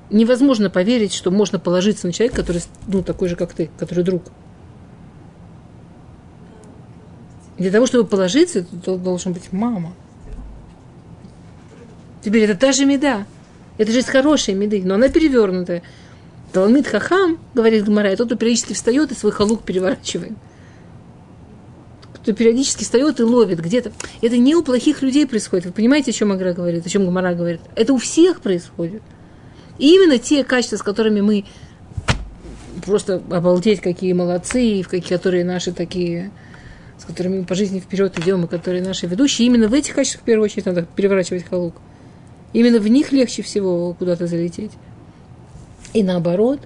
[0.09, 4.23] Невозможно поверить, что можно положиться на человека, который, ну, такой же, как ты, который друг.
[7.57, 9.93] Для того, чтобы положиться, то должен быть мама.
[12.23, 13.25] Теперь это та же меда.
[13.77, 15.83] Это же из хорошей меды, но она перевернутая.
[16.53, 20.33] Талмит Хахам, говорит Гмара, тот, кто периодически встает и свой халук переворачивает.
[22.27, 23.93] Кто периодически встает и ловит где-то.
[24.21, 25.67] Это не у плохих людей происходит.
[25.67, 27.61] Вы понимаете, о чем Агра говорит, о чем Гмара говорит?
[27.77, 29.01] Это у всех происходит.
[29.77, 31.45] И именно те качества, с которыми мы
[32.85, 36.31] просто обалдеть, какие молодцы, в какие, которые наши такие,
[36.99, 40.23] с которыми мы по жизни вперед идем, и которые наши ведущие, именно в этих качествах
[40.23, 41.75] в первую очередь надо переворачивать халук.
[42.51, 44.73] Именно в них легче всего куда-то залететь.
[45.93, 46.59] И наоборот,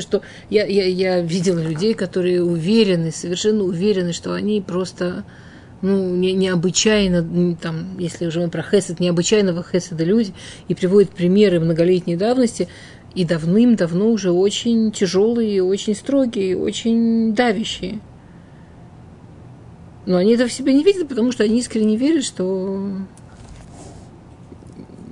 [0.00, 5.24] что я, я, я видела людей, которые уверены, совершенно уверены, что они просто
[5.82, 10.32] ну, не, необычайно, там, если уже мы про хесед, необычайного хеседа люди,
[10.68, 12.68] и приводят примеры многолетней давности,
[13.14, 18.00] и давным-давно уже очень тяжелые, очень строгие, очень давящие.
[20.06, 22.90] Но они это в себе не видят, потому что они искренне верят, что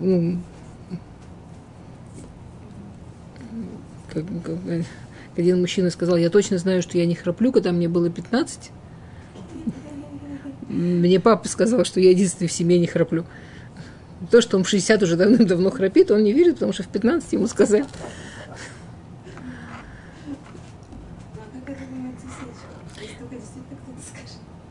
[0.00, 0.40] ну,
[4.12, 4.56] как, как,
[5.36, 8.70] один мужчина сказал, я точно знаю, что я не храплю, когда мне было 15.
[10.68, 13.24] Мне папа сказал, что я единственный в семье не храплю.
[14.30, 17.32] То, что он в 60 уже давно-давно храпит, он не верит, потому что в 15
[17.32, 17.86] ему сказали.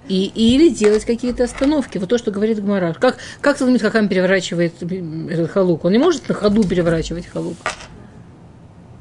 [0.07, 1.99] И, или делать какие-то остановки.
[1.99, 2.95] Вот то, что говорит Гмара.
[2.99, 5.85] Как, как Талмит Хахам переворачивает этот халук?
[5.85, 7.57] Он не может на ходу переворачивать халук.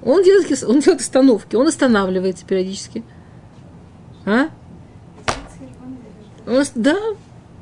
[0.03, 3.03] Он делает, он делает остановки, он останавливается периодически.
[4.25, 4.49] А?
[6.47, 6.97] Он, да,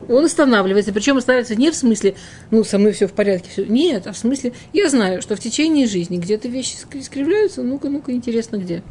[0.09, 0.93] он останавливается.
[0.93, 2.15] Причем останавливается не в смысле,
[2.51, 3.51] ну, со мной все в порядке.
[3.51, 3.65] Все.
[3.65, 8.13] Нет, а в смысле, я знаю, что в течение жизни где-то вещи искривляются, ну-ка, ну-ка,
[8.13, 8.83] интересно где.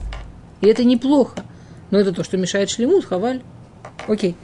[0.61, 1.43] И это неплохо.
[1.91, 3.41] Но это то, что мешает шлемут, хаваль.
[4.07, 4.35] Окей.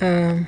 [0.00, 0.38] А...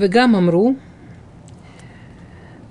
[0.00, 0.76] Вегам амру,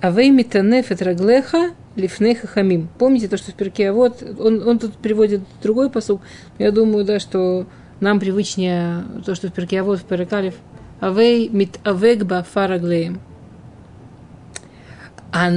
[0.02, 2.90] Авей митанеф раглеха лифнеха хамим.
[2.98, 6.22] Помните то, что в перке, а вот он, он тут приводит другой посыл.
[6.58, 7.68] Я думаю, да, что
[8.00, 10.56] нам привычнее то, что в перке, а вот в перекалев.
[11.02, 13.20] Авей мит авегба фараглеем.
[15.32, 15.52] А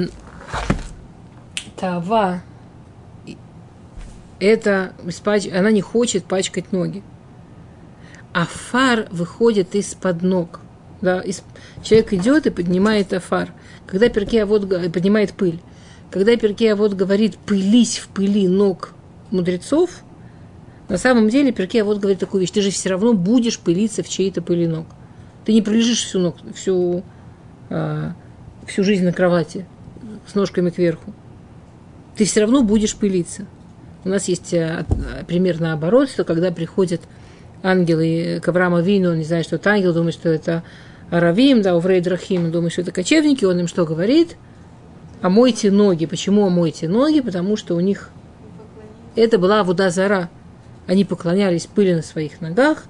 [1.76, 2.42] тава
[4.40, 4.92] это
[5.52, 7.02] она не хочет пачкать ноги.
[8.34, 10.60] А фар выходит из-под ног.
[11.02, 11.22] Да.
[11.82, 13.52] Человек идет и поднимает афар.
[13.86, 15.60] Когда перке вот поднимает пыль.
[16.10, 18.94] Когда перке вот говорит «пылись в пыли ног
[19.30, 20.02] мудрецов»,
[20.88, 22.50] на самом деле перке вот говорит такую вещь.
[22.50, 24.86] Ты же все равно будешь пылиться в чьей-то пыли ног.
[25.44, 27.02] Ты не пролежишь всю, ног, всю,
[27.70, 28.12] а,
[28.66, 29.66] всю жизнь на кровати
[30.26, 31.14] с ножками кверху.
[32.16, 33.46] Ты все равно будешь пылиться.
[34.04, 34.84] У нас есть а,
[35.26, 37.00] пример наоборот, что когда приходят
[37.62, 40.62] ангелы к Аврааму Вину, он не знает, что это ангел, думает, что это
[41.12, 44.38] Аравим, да, Уврей Драхим, думает, что это кочевники, он им что говорит?
[45.20, 46.06] Омойте ноги.
[46.06, 47.20] Почему омойте ноги?
[47.20, 48.08] Потому что у них
[49.14, 50.30] это была вода зара.
[50.86, 52.84] Они поклонялись пыли на своих ногах,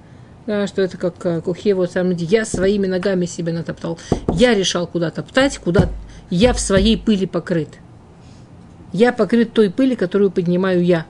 [0.47, 3.99] да, что это как э, Кухево сам я своими ногами себе натоптал.
[4.31, 5.89] Я решал, куда топтать, куда
[6.29, 7.71] я в своей пыли покрыт.
[8.93, 11.05] Я покрыт той пыли, которую поднимаю я.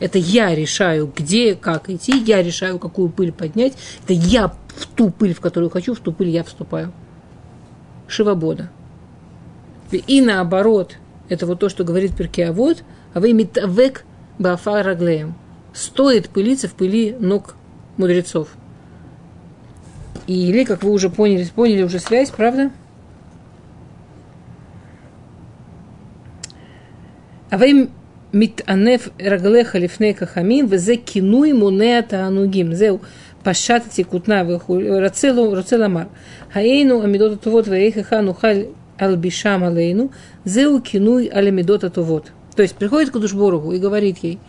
[0.00, 3.74] Это я решаю, где, как идти, я решаю, какую пыль поднять.
[4.04, 6.92] Это я в ту пыль, в которую хочу, в ту пыль я вступаю.
[8.06, 8.70] Шивобода.
[9.90, 10.96] И наоборот,
[11.28, 12.84] это вот то, что говорит Перкеавод,
[13.14, 14.04] а вы век
[14.38, 15.34] бафа раглеем.
[15.72, 17.56] Стоит пылиться в пыли ног
[17.96, 18.48] мудрецов.
[20.26, 22.70] Или, как вы уже поняли, поняли уже связь, правда?
[27.50, 27.88] А вы
[28.33, 32.73] מתענף רגליך לפני חכמים, וזה כינוי מונע תענוגים.
[32.73, 32.99] זהו,
[33.43, 36.03] פשטתי כותנה ורוצה לומר,
[36.53, 38.47] היינו המידות הטובות ואיך נוכל
[38.97, 40.11] албишам алейну,
[40.45, 42.31] зеу кинуй алямидот атувот.
[42.55, 44.39] То есть приходит к Душборогу и говорит ей,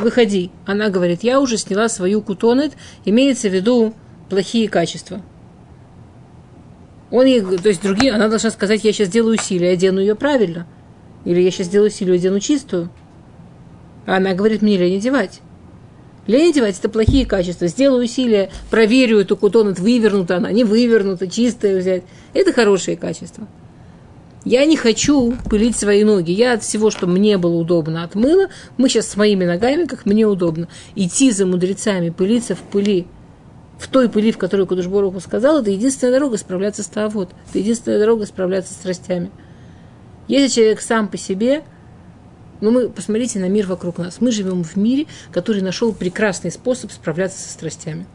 [0.00, 0.50] выходи.
[0.64, 2.72] Она говорит, я уже сняла свою кутонет,
[3.04, 3.94] имеется в виду
[4.28, 5.20] плохие качества.
[7.10, 10.66] Он ей, то есть другие, она должна сказать, я сейчас сделаю усилие, одену ее правильно.
[11.24, 12.90] Или я сейчас сделаю усилие, одену чистую.
[14.05, 15.41] Она говорит, мне лень одевать.
[16.27, 17.67] Лень одевать– это плохие качества.
[17.67, 22.03] Сделаю усилие, проверю эту кутонет, вывернута она, не вывернута, чистая взять.
[22.33, 23.47] Это хорошие качества.
[24.45, 26.31] Я не хочу пылить свои ноги.
[26.31, 28.47] Я от всего, что мне было удобно, отмыла.
[28.77, 30.67] Мы сейчас с моими ногами, как мне удобно.
[30.95, 33.07] Идти за мудрецами, пылиться в пыли,
[33.79, 37.29] в той пыли, в которую Кудушборуху сказал, это единственная дорога справляться с тавод.
[37.49, 39.31] Это единственная дорога справляться с страстями.
[40.27, 41.63] Если человек сам по себе,
[42.63, 44.21] ну мы посмотрите на мир вокруг нас.
[44.21, 48.05] Мы живем в мире, который нашел прекрасный способ справляться со страстями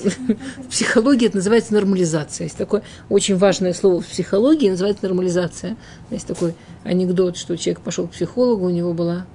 [0.00, 2.44] в психологии это называется нормализация.
[2.44, 5.76] Есть такое очень важное слово в психологии, называется нормализация.
[6.10, 9.26] Есть такой анекдот, что человек пошел к психологу, у него была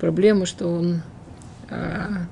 [0.00, 1.02] проблема, что он
[1.70, 2.26] а,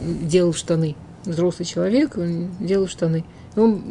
[0.00, 0.96] делал штаны.
[1.24, 3.24] Взрослый человек, он делал штаны.
[3.56, 3.82] Он,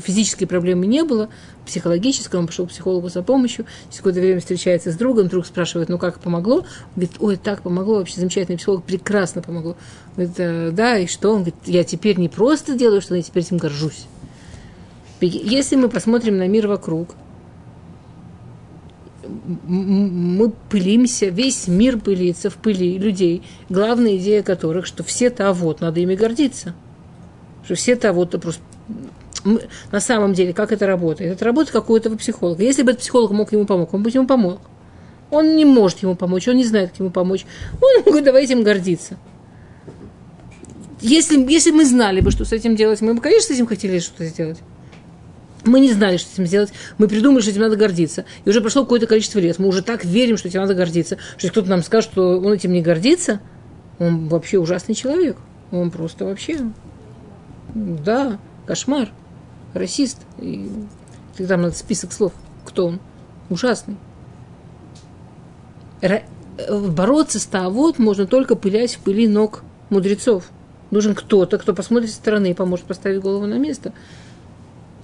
[0.00, 1.28] физической проблемы не было,
[1.64, 5.88] психологической, он пошел к психологу за помощью, через какое-то время встречается с другом, друг спрашивает,
[5.88, 6.58] ну как помогло?
[6.58, 6.64] Он
[6.96, 9.76] говорит, ой, так помогло, вообще замечательный психолог, прекрасно помогло.
[10.16, 11.30] Он говорит, «Э, да, и что?
[11.30, 14.06] Он говорит, я теперь не просто делаю, что я теперь этим горжусь.
[15.20, 17.14] Если мы посмотрим на мир вокруг,
[19.46, 25.80] мы пылимся, весь мир пылится в пыли людей, главная идея которых, что все-то, а вот,
[25.80, 26.74] надо ими гордиться.
[27.64, 28.60] Что все-то, а вот, просто
[29.92, 31.32] на самом деле, как это работает?
[31.32, 32.62] Это работает как у этого психолога.
[32.62, 34.60] Если бы этот психолог мог ему помочь, он бы ему помог.
[35.30, 37.44] Он не может ему помочь, он не знает, как ему помочь.
[37.80, 39.16] Он говорит, давайте им гордиться.
[41.00, 43.98] Если, если мы знали бы, что с этим делать, мы бы, конечно, с этим хотели
[43.98, 44.58] что-то сделать.
[45.64, 46.72] Мы не знали, что с этим сделать.
[46.98, 48.24] Мы придумали, что этим надо гордиться.
[48.44, 49.58] И уже прошло какое-то количество лет.
[49.58, 51.16] Мы уже так верим, что этим надо гордиться.
[51.16, 53.40] Что если кто-то нам скажет, что он этим не гордится,
[53.98, 55.36] он вообще ужасный человек.
[55.70, 56.60] Он просто вообще...
[57.74, 59.10] Да, кошмар
[59.74, 60.18] расист.
[60.38, 60.70] И
[61.36, 62.32] там надо список слов,
[62.64, 63.00] кто он.
[63.50, 63.96] Ужасный.
[66.00, 66.24] Ра-
[66.90, 70.50] бороться с тавод можно только пылясь в пыли ног мудрецов.
[70.90, 73.92] Нужен кто-то, кто посмотрит со стороны и поможет поставить голову на место.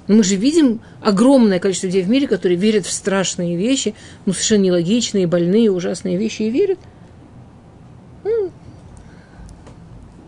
[0.07, 3.95] Мы же видим огромное количество людей в мире, которые верят в страшные вещи,
[4.27, 6.79] ну, совершенно нелогичные, больные, ужасные вещи и верят.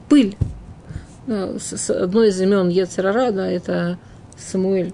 [0.09, 0.37] Пыль.
[1.59, 3.99] С одной из имен Ецерара, да, это
[4.37, 4.93] Самуэль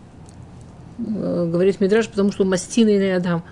[0.98, 3.42] э, говорит Мидраш, потому что мастина и Адам.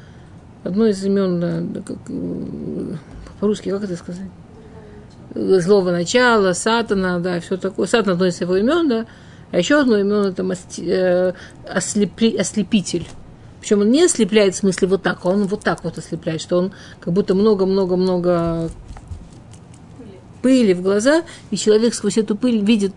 [0.64, 2.96] Одно из имен, да, как, э,
[3.40, 4.28] по-русски, как это сказать?
[5.34, 7.86] Злого начала, сатана, да, все такое.
[7.86, 9.06] Сатана одно из его имен, да.
[9.52, 11.32] А еще одно имя это масти, э,
[11.68, 13.06] ослепли, ослепитель.
[13.60, 16.58] Причем он не ослепляет в смысле вот так, а он вот так вот ослепляет, что
[16.58, 18.70] он как будто много-много-много
[20.46, 22.92] пыли в глаза, и человек сквозь эту пыль видит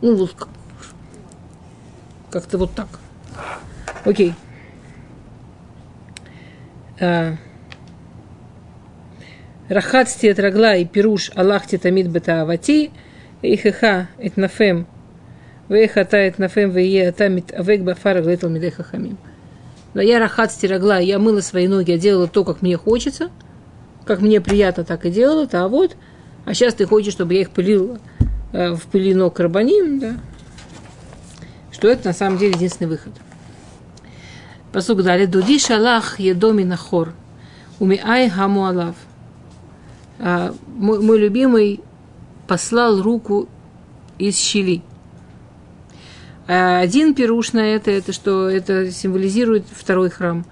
[0.00, 0.28] ну,
[2.30, 2.86] как-то вот так.
[4.04, 4.34] Окей.
[7.00, 7.34] а,
[9.68, 12.92] Рахат от рагла и пируш Аллах титамид бетаавати,
[13.42, 14.86] ихеха этнафем,
[15.68, 19.18] вехата этнафем вее атамит авек бафара глетал мидеха хамим.
[19.94, 23.32] Да я рахат стирогла, я мыла свои ноги, я делала то, как мне хочется,
[24.08, 25.94] как мне приятно, так и делала, а вот,
[26.46, 27.98] а сейчас ты хочешь, чтобы я их пылила
[28.52, 30.16] э, в пыли ног рабаним, да,
[31.70, 33.12] что это на самом деле единственный выход.
[34.72, 35.26] Посук далее.
[35.26, 37.12] Дуди шалах едоми нахор.
[37.80, 38.94] Уми ай хаму.
[40.20, 41.80] А, мой, мой любимый
[42.46, 43.46] послал руку
[44.18, 44.82] из щели.
[46.46, 50.46] А один пируш на это, это что это символизирует второй храм.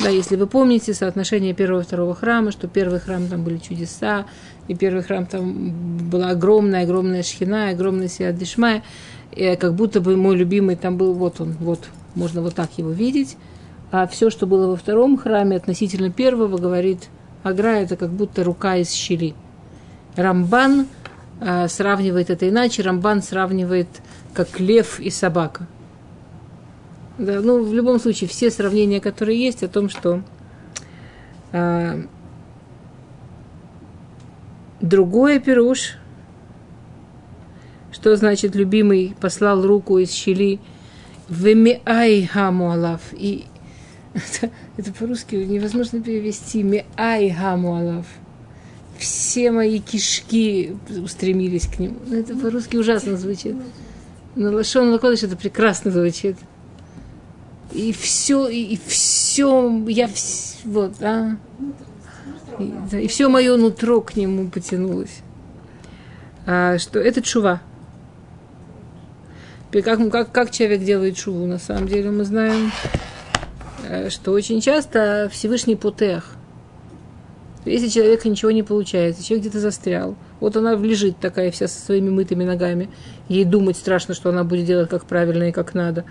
[0.00, 4.26] Да, если вы помните соотношение первого и второго храма, что первый храм там были чудеса,
[4.66, 8.82] и первый храм там была огромная, огромная шхина, огромная сиадишмая,
[9.32, 11.84] и как будто бы мой любимый там был, вот он, вот,
[12.14, 13.36] можно вот так его видеть.
[13.92, 17.08] А все, что было во втором храме относительно первого, говорит
[17.44, 19.34] Агра, это как будто рука из щели.
[20.16, 20.86] Рамбан
[21.40, 22.82] э, сравнивает это иначе.
[22.82, 23.88] Рамбан сравнивает
[24.32, 25.66] как лев и собака.
[27.18, 30.22] Да, ну, в любом случае, все сравнения, которые есть, о том, что
[31.52, 32.02] э,
[34.80, 35.98] другое пируш,
[37.92, 40.58] что значит любимый послал руку из щели,
[41.28, 43.46] вемиай хаму алав, и
[44.14, 46.62] это, это по-русски невозможно перевести.
[46.62, 48.06] Ми ай гамуалав.
[48.98, 51.96] Все мои кишки устремились к нему.
[52.06, 53.56] Ну, это по-русски ужасно звучит.
[54.36, 56.36] Но Лашон Лакодыш это прекрасно звучит.
[57.74, 61.36] И все, и, все, я вс, вот, а.
[62.58, 65.18] И, да, и все мое нутро к нему потянулось.
[66.46, 67.60] А, что это чува.
[69.72, 72.70] Как, как, как человек делает чуву, на самом деле, мы знаем,
[73.86, 76.36] Э, что очень часто Всевышний путех.
[77.64, 82.10] Если человека ничего не получается, человек где-то застрял, вот она лежит такая вся со своими
[82.10, 82.90] мытыми ногами,
[83.28, 86.04] ей думать страшно, что она будет делать как правильно и как надо.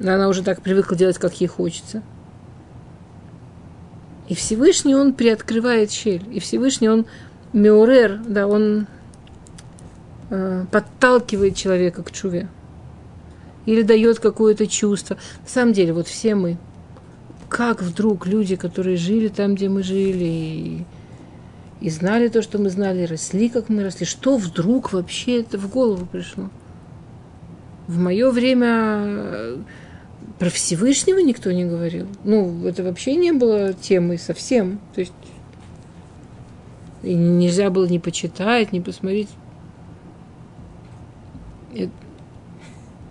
[0.00, 2.02] Она уже так привыкла делать, как ей хочется.
[4.28, 6.24] И Всевышний, он приоткрывает щель.
[6.32, 7.06] И Всевышний, он
[7.52, 8.86] меурер, да, он
[10.30, 12.48] э, подталкивает человека к чуве
[13.66, 15.16] или дает какое-то чувство.
[15.42, 16.56] На самом деле, вот все мы,
[17.48, 20.84] как вдруг люди, которые жили там, где мы жили, и,
[21.80, 25.68] и знали то, что мы знали, росли, как мы росли, что вдруг вообще это в
[25.68, 26.48] голову пришло?
[27.86, 29.58] В мое время
[30.40, 32.08] про Всевышнего никто не говорил.
[32.24, 34.80] Ну, это вообще не было темой совсем.
[34.94, 35.12] То есть
[37.02, 39.28] и нельзя было ни почитать, ни посмотреть.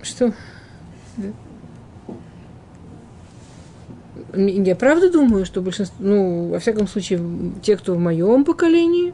[0.01, 0.33] Что?
[4.33, 7.21] Я правда думаю, что большинство, ну, во всяком случае,
[7.61, 9.13] те, кто в моем поколении,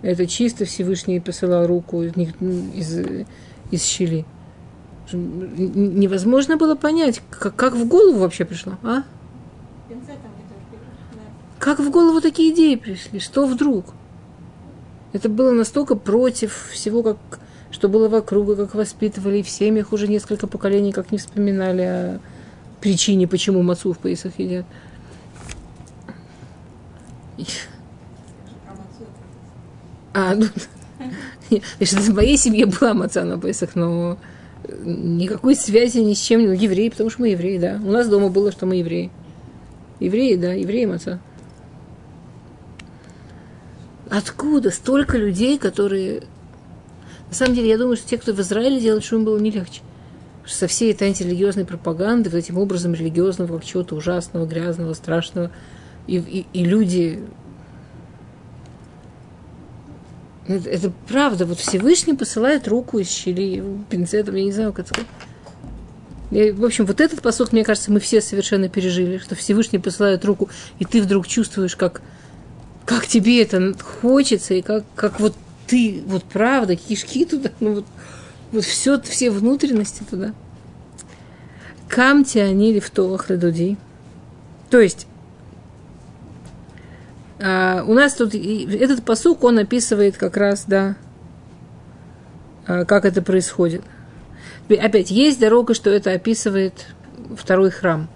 [0.00, 3.06] это чисто Всевышний посылал руку из, из,
[3.70, 4.24] из щели.
[5.12, 9.04] Невозможно было понять, как, как в голову вообще пришло, а?
[11.58, 13.20] Как в голову такие идеи пришли?
[13.20, 13.86] Что вдруг?
[15.12, 17.16] Это было настолько против всего, как
[17.70, 21.82] что было вокруг, и как воспитывали, и в семьях уже несколько поколений, как не вспоминали
[21.82, 22.20] о
[22.80, 24.64] причине, почему мацу в поясах едят.
[30.14, 30.46] А, ну,
[31.80, 34.16] в моей семье была маца на поясах, но
[34.84, 37.80] никакой связи ни с чем, ну, евреи, потому что мы евреи, да.
[37.84, 39.10] У нас дома было, что мы евреи.
[40.00, 41.20] Евреи, да, евреи маца.
[44.08, 46.22] Откуда столько людей, которые
[47.28, 49.82] на самом деле, я думаю, что те, кто в Израиле делают шум, было не легче.
[50.46, 55.50] Со всей этой антирелигиозной пропагандой, вот этим образом религиозного, как чего-то ужасного, грязного, страшного,
[56.06, 57.22] и, и, и люди...
[60.48, 65.06] Это, это правда, вот Всевышний посылает руку из щели, пинцетом, я не знаю, как сказать.
[66.30, 70.24] И, в общем, вот этот посок, мне кажется, мы все совершенно пережили, что Всевышний посылает
[70.24, 72.02] руку, и ты вдруг чувствуешь, как,
[72.84, 75.34] как тебе это хочется, и как, как вот
[75.66, 77.84] ты, вот правда, кишки туда, ну вот,
[78.52, 80.32] вот все, все внутренности туда.
[81.88, 83.76] Камти они лифтовых радудей.
[84.70, 85.06] То есть,
[87.38, 90.96] а, у нас тут этот посук, он описывает как раз, да,
[92.66, 93.82] а, как это происходит.
[94.68, 96.86] Опять, есть дорога, что это описывает
[97.36, 98.08] второй храм.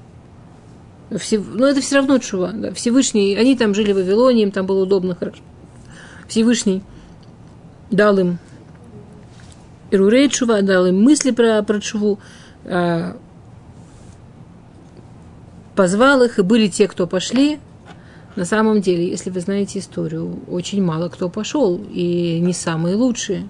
[1.16, 2.52] Все, но это все равно чува.
[2.52, 2.72] Да.
[2.72, 5.42] Всевышний, они там жили в Вавилоне, им там было удобно, хорошо.
[6.28, 6.82] Всевышний
[7.90, 8.38] дал им
[9.90, 12.20] Ирурей Чува, дал им мысли про, про Чуву,
[12.64, 13.14] э,
[15.74, 17.58] позвал их, и были те, кто пошли.
[18.36, 23.48] На самом деле, если вы знаете историю, очень мало кто пошел, и не самые лучшие.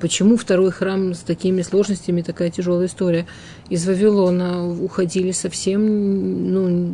[0.00, 3.26] Почему второй храм с такими сложностями, такая тяжелая история?
[3.68, 6.92] Из Вавилона уходили совсем, ну,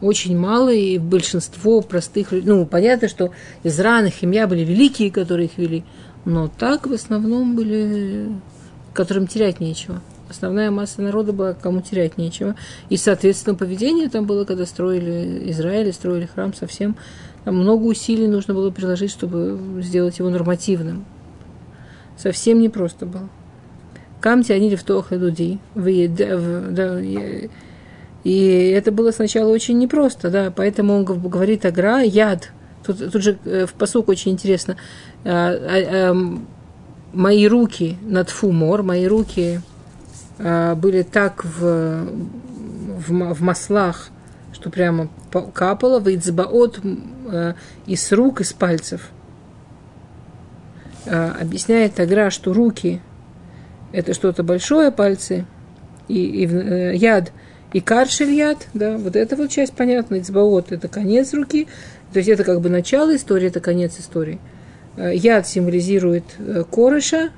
[0.00, 3.30] очень мало, и большинство простых людей, ну, понятно, что
[3.62, 5.84] Израиль и Химья были великие, которые их вели,
[6.24, 8.28] но так в основном были,
[8.92, 10.00] которым терять нечего.
[10.30, 12.54] Основная масса народа была, кому терять нечего.
[12.88, 16.96] И, соответственно, поведение там было, когда строили Израиль, строили храм совсем.
[17.44, 21.04] Там много усилий нужно было приложить, чтобы сделать его нормативным.
[22.16, 23.28] Совсем непросто было.
[24.20, 27.00] Камти они в тох да,
[28.22, 32.52] и это было сначала очень непросто, да, поэтому он говорит агра, яд.
[32.84, 34.76] Тут, тут же э, в посук очень интересно.
[35.24, 36.38] А, а, а,
[37.12, 39.60] мои руки над фумор, мои руки
[40.42, 44.08] были так в, в, в маслах,
[44.52, 45.08] что прямо
[45.52, 46.80] капало, вейцбаот
[47.28, 47.54] а,
[47.86, 49.10] из рук, из пальцев.
[51.06, 53.02] А, объясняет Агра, что руки–
[53.92, 55.44] это что-то большое, пальцы,
[56.08, 57.32] и, и э, яд–
[57.72, 61.68] и каршельят, да, вот эта вот часть понятна, Ицбаот– это конец руки,
[62.12, 64.40] то есть это как бы начало истории, это конец истории.
[64.96, 67.28] Э, яд символизирует э, корыша, э,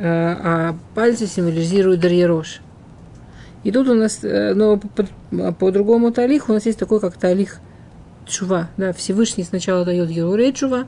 [0.00, 2.60] а пальцы символизируют дарьерош.
[3.64, 7.58] И тут у нас, но по, по другому талиху у нас есть такой, как талих
[8.26, 8.68] чува.
[8.76, 10.86] Да, Всевышний сначала дает Георгия чува,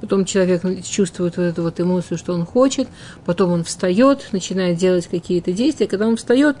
[0.00, 2.88] потом человек чувствует вот эту вот эмоцию, что он хочет,
[3.24, 5.86] потом он встает, начинает делать какие-то действия.
[5.86, 6.56] Когда он встает,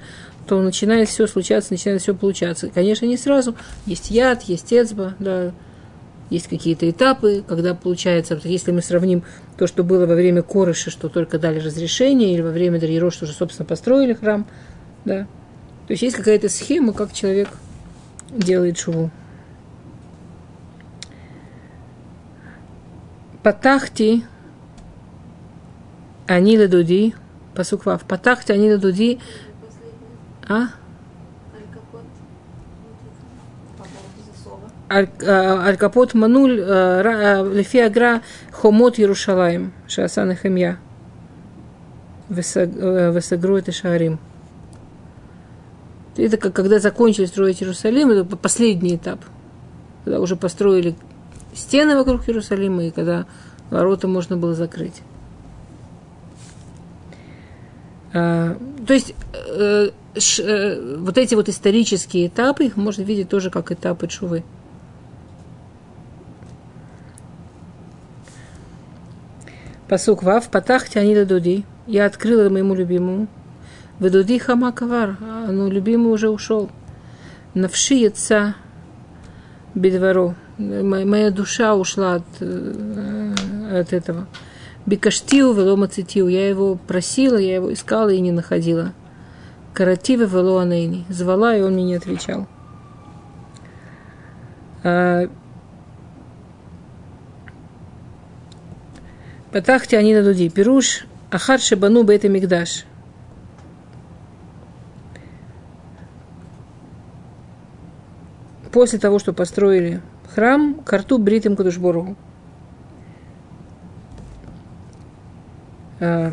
[0.46, 2.68] то начинает все случаться, начинает все получаться.
[2.68, 3.56] Конечно, не сразу.
[3.86, 5.52] Есть яд, есть эцба, да,
[6.30, 9.24] есть какие-то этапы, когда получается, если мы сравним
[9.58, 13.24] то, что было во время Корыша, что только дали разрешение, или во время Дарьеро, что
[13.24, 14.46] уже, собственно, построили храм,
[15.04, 15.26] да.
[15.86, 17.48] То есть есть какая-то схема, как человек
[18.30, 19.10] делает шуву.
[23.42, 24.22] Патахти
[26.26, 27.14] Анила Дуди,
[27.54, 29.18] посуквав, Патахти Анила Дуди
[30.50, 30.70] а?
[34.90, 40.78] Аль-Капот Мануль Лефи Агра Хомот Иерушалаем Шасан Хемья
[42.28, 44.18] Весагру это Шарим.
[46.16, 49.20] Это как когда закончили строить Иерусалим, это последний этап.
[50.04, 50.94] Когда уже построили
[51.54, 53.26] стены вокруг Иерусалима, и когда
[53.70, 55.02] ворота можно было закрыть.
[58.12, 63.72] А, то есть э, э, вот эти вот исторические этапы, их можно видеть тоже как
[63.72, 64.42] этапы чувы.
[69.90, 71.64] Посук Вав, Патах Тянида Дуди.
[71.88, 73.26] Я открыла моему любимому.
[73.98, 76.70] В Дуди Хамакавар, а ну, любимый уже ушел.
[77.54, 78.54] Навши яца
[79.74, 80.36] бедвору.
[80.58, 83.34] Моя душа ушла от, э,
[83.80, 84.28] от этого.
[84.86, 86.28] Бикаштиу велома цитиу.
[86.28, 88.92] Я его просила, я его искала и не находила.
[89.74, 91.04] Каративы велоанейни.
[91.08, 92.46] Звала, и он мне не отвечал.
[99.52, 100.48] Патахти они на дуди.
[100.48, 102.84] Пируш Ахар Шабану Бейта Мигдаш.
[108.72, 110.00] После того, что построили
[110.32, 112.16] храм, карту бритым Кудушборгу.
[115.98, 116.32] Э,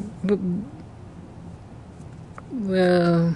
[2.69, 3.29] э,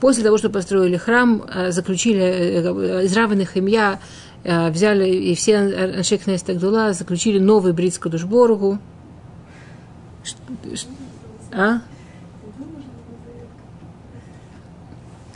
[0.00, 3.98] после того, что построили храм, э, заключили из равных имя,
[4.44, 8.78] взяли и все Аншек Тагдула, заключили новый брит с Кадушборгу.
[11.52, 11.80] А?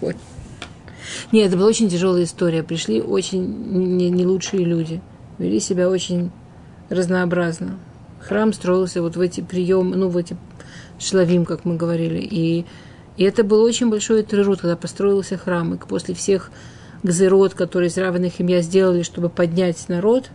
[0.00, 0.16] Вот.
[1.32, 2.62] Нет, это была очень тяжелая история.
[2.62, 3.44] Пришли очень
[3.96, 5.00] не, не лучшие люди.
[5.38, 6.30] Вели себя очень
[6.88, 7.78] разнообразно
[8.26, 10.36] храм строился вот в эти приемы, ну, в эти
[10.98, 12.18] шлавим, как мы говорили.
[12.18, 12.64] И,
[13.16, 15.74] и это был очень большой трирут, когда построился храм.
[15.74, 16.50] И после всех
[17.04, 20.30] гзерот, которые из равных им я сделали, чтобы поднять народ,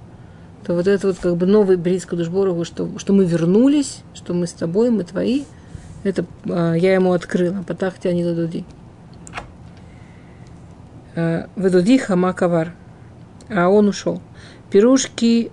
[0.65, 4.47] то вот это вот как бы новый брит Кадушборову, что, что мы вернулись, что мы
[4.47, 5.43] с тобой, мы твои,
[6.03, 7.63] это а, я ему открыла.
[7.63, 8.65] Патахти они дадуди.
[11.15, 12.73] А, Ведуди хама кавар.
[13.49, 14.21] А он ушел.
[14.71, 15.51] Пирушки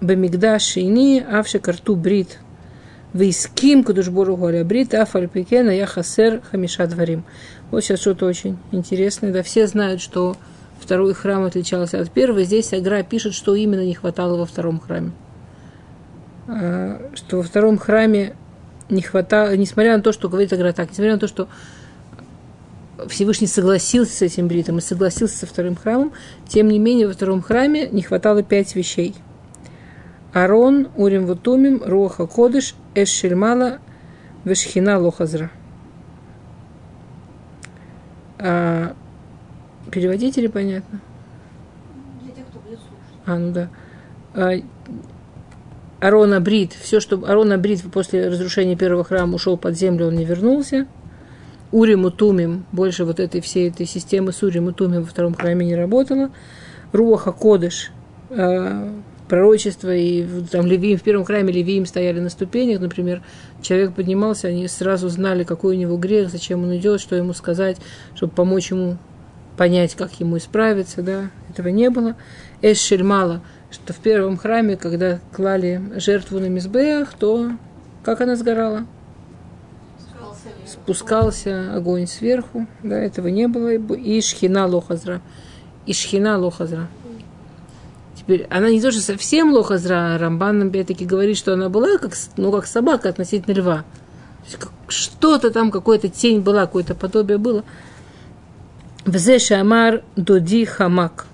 [0.00, 2.38] Бамигдаш шейни, авши карту брит.
[3.12, 7.24] Виским кудушбору голя брит, афальпикена я хасер хамиша дворим.
[7.70, 9.32] Вот сейчас что-то очень интересное.
[9.32, 10.36] Да, все знают, что
[10.80, 12.42] второй храм отличался от первого.
[12.44, 15.12] Здесь Агра пишет, что именно не хватало во втором храме.
[17.14, 18.36] Что во втором храме
[18.88, 21.48] не хватало, несмотря на то, что говорит Агратак, несмотря на то, что
[23.08, 26.12] Всевышний согласился с этим бритом и согласился со вторым храмом,
[26.48, 29.14] тем не менее во втором храме не хватало пять вещей.
[30.32, 33.78] Арон, Урим Вутумим, Руаха Кодыш, Эш Шельмала,
[34.44, 35.50] Вешхина Лохазра.
[38.38, 38.94] А,
[39.90, 41.00] переводить или понятно?
[42.22, 43.22] Для тех, кто будет слушать.
[43.24, 43.68] А, ну да.
[44.34, 44.52] А,
[46.00, 50.24] Арона Брит, все, что Арона Брит после разрушения первого храма ушел под землю, он не
[50.24, 50.86] вернулся.
[51.72, 55.34] Урим и Тумим, больше вот этой всей этой системы с Урим и Тумим во втором
[55.34, 56.30] храме не работала.
[56.92, 57.90] Руаха Кодыш,
[58.30, 58.92] э,
[59.28, 63.22] пророчество, и там Левиим, в первом храме Левиим стояли на ступенях, например,
[63.62, 67.78] человек поднимался, они сразу знали, какой у него грех, зачем он идет, что ему сказать,
[68.14, 68.98] чтобы помочь ему
[69.56, 72.14] понять, как ему исправиться, да, этого не было.
[72.62, 77.52] Эш Шельмала, что в первом храме, когда клали жертву на Мизбеях, то
[78.04, 78.86] как она сгорала?
[80.66, 85.20] спускался огонь сверху, да, этого не было, и шхина лохазра,
[85.86, 86.88] и шхина лохазра.
[88.26, 92.12] Теперь, она не то, что совсем лохазра, а Рамбан, опять-таки, говорит, что она была как,
[92.36, 93.84] ну, как собака относительно льва.
[94.88, 97.64] Что-то там, какая-то тень была, какое-то подобие было.
[99.04, 101.26] Взе шамар доди хамак.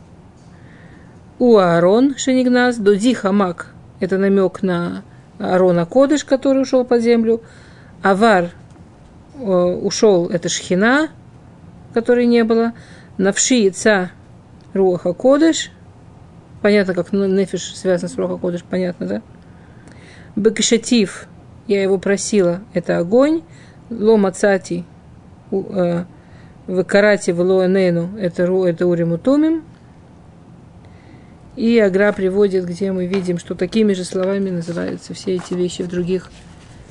[1.38, 3.68] У Аарон Шенигнас, доди хамак.
[4.00, 5.02] Это намек на
[5.38, 7.42] Аарона Кодыш, который ушел под землю.
[8.02, 8.50] Авар
[9.34, 11.08] Э, ушел, это шхина,
[11.94, 12.72] которой не было.
[13.18, 14.10] Навши яйца
[14.72, 15.70] Руаха Кодыш.
[16.62, 19.22] Понятно, как нефиш связан с Руаха Кодыш, понятно, да?
[20.36, 21.26] Бекшатив,
[21.66, 23.42] я его просила, это огонь.
[23.90, 24.84] Лома цати,
[25.50, 26.04] э,
[26.66, 29.64] в карате в лоэнену, это, это уриму тумим.
[31.56, 35.88] И Агра приводит, где мы видим, что такими же словами называются все эти вещи в
[35.88, 36.30] других,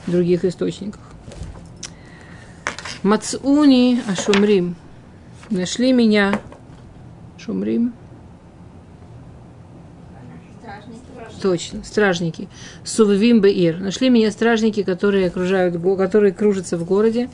[0.06, 1.02] других источниках.
[3.02, 4.76] Мацуни Ашумрим.
[5.50, 6.40] Нашли меня.
[7.40, 7.94] Шумрим.
[10.60, 11.02] Стражники.
[11.42, 12.48] Точно, стражники.
[12.84, 13.80] Суввим Беир.
[13.80, 17.30] Нашли меня стражники, которые окружают, которые кружатся в городе.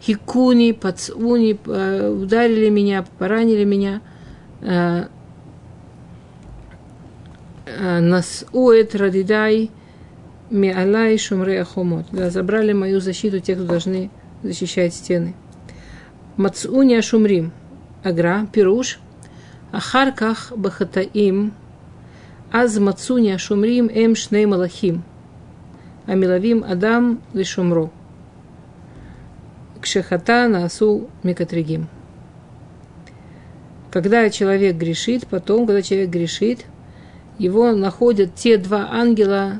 [0.00, 4.00] Хикуни, пацуни, э, ударили меня, поранили меня.
[4.60, 5.06] Э,
[7.66, 9.70] э, нас уэт радидай
[10.50, 12.06] миалай шумре ахомот.
[12.12, 14.10] Забрали мою защиту те, кто должны
[14.44, 15.34] защищает стены.
[16.36, 17.52] Мацуня шумрим.
[18.04, 19.00] Агра, пируш.
[19.72, 21.54] Ахарках бахатаим.
[22.60, 25.02] Аз мацуня шумрим эм шней малахим.
[26.06, 27.90] Амилавим адам лишумро.
[29.82, 31.88] Кшехата насу микатригим.
[33.90, 36.64] Когда человек грешит, потом, когда человек грешит,
[37.38, 39.58] его находят те два ангела,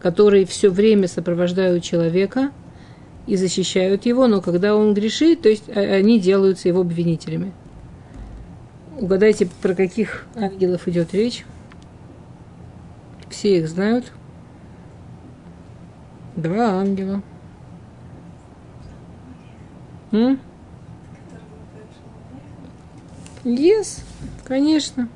[0.00, 2.50] которые все время сопровождают человека–
[3.26, 7.52] и защищают его, но когда он грешит, то есть а, они делаются его обвинителями.
[8.98, 11.44] Угадайте, про каких ангелов идет речь?
[13.32, 14.12] Все их знают.
[16.36, 17.22] Два ангела.
[20.12, 20.38] М?
[23.44, 24.02] Yes,
[24.44, 25.08] конечно.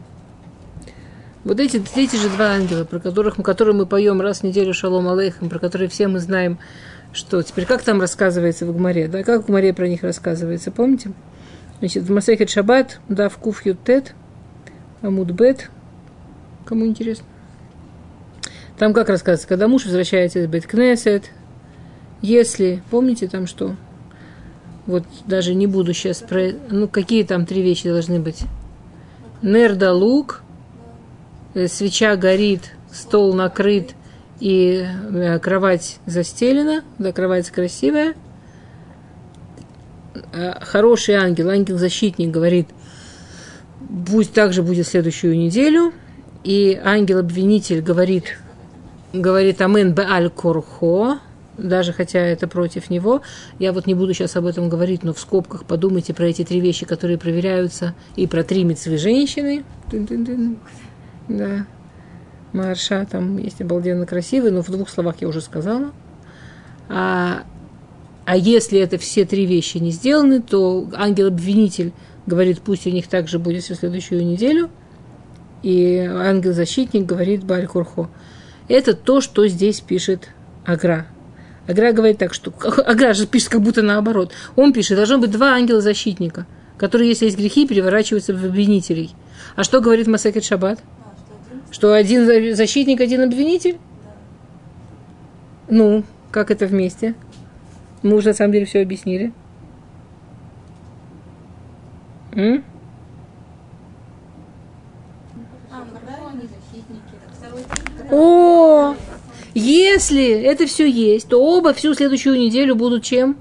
[1.44, 5.08] Вот эти, эти же два ангела, про которых, которые мы поем раз в неделю Шалом
[5.08, 6.58] Алейхам, про которые все мы знаем,
[7.12, 11.12] что теперь, как там рассказывается в Гумаре, да, как в Гумаре про них рассказывается, помните?
[11.78, 13.62] Значит, в Масехет Шаббат, да, в Куф
[15.02, 15.70] Амуд Бет,
[16.64, 17.26] кому интересно?
[18.78, 21.30] Там как рассказывается, когда муж возвращается из Бет-Кнесет,
[22.22, 23.76] если, помните там что?
[24.86, 26.52] Вот даже не буду сейчас про...
[26.70, 28.44] Ну, какие там три вещи должны быть?
[29.42, 30.42] Нерда лук,
[31.54, 33.94] э, свеча горит, стол накрыт–
[34.40, 38.14] и э, кровать застелена, да, кровать красивая.
[40.32, 42.68] Э, хороший ангел, ангел-защитник говорит,
[44.06, 45.92] пусть также будет следующую неделю.
[46.44, 48.38] И ангел-обвинитель говорит,
[49.20, 51.18] говорит Амен Беаль Корхо,
[51.58, 53.22] даже хотя это против него.
[53.58, 56.60] Я вот не буду сейчас об этом говорить, но в скобках подумайте про эти три
[56.60, 59.64] вещи, которые проверяются, и про три мецвы женщины.
[61.28, 61.66] Да.
[62.52, 65.92] Марша, там есть обалденно красивый, но в двух словах я уже сказала.
[66.88, 67.42] А,
[68.24, 71.92] а если это все три вещи не сделаны, то ангел-обвинитель
[72.26, 74.70] говорит, пусть у них также будет всю следующую неделю.
[75.62, 78.08] И ангел-защитник говорит Баль-Курхо.
[78.68, 80.30] Это то, что здесь пишет
[80.64, 81.06] Агра.
[81.66, 82.52] Агра говорит так, что...
[82.86, 84.32] Агра же пишет как будто наоборот.
[84.56, 86.46] Он пишет, должно быть два ангела-защитника,
[86.76, 89.14] которые, если есть грехи, переворачиваются в обвинителей.
[89.54, 90.80] А что говорит Масекет Шаббат?
[91.70, 93.78] Что один защитник, один обвинитель?
[95.68, 97.14] Ну, Как это вместе?
[98.02, 99.32] Мы уже на самом деле все объяснили.
[102.32, 102.62] М?
[105.70, 107.16] А, хорошо, они защитники.
[107.32, 107.64] Второй
[108.10, 108.94] О,
[109.76, 113.36] если это все есть, то оба всю следующую неделю будут чем?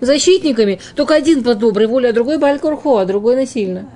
[0.00, 0.80] Защитниками.
[0.96, 3.88] Только один по доброй воле, а другой Балькурхо, а другой насильно.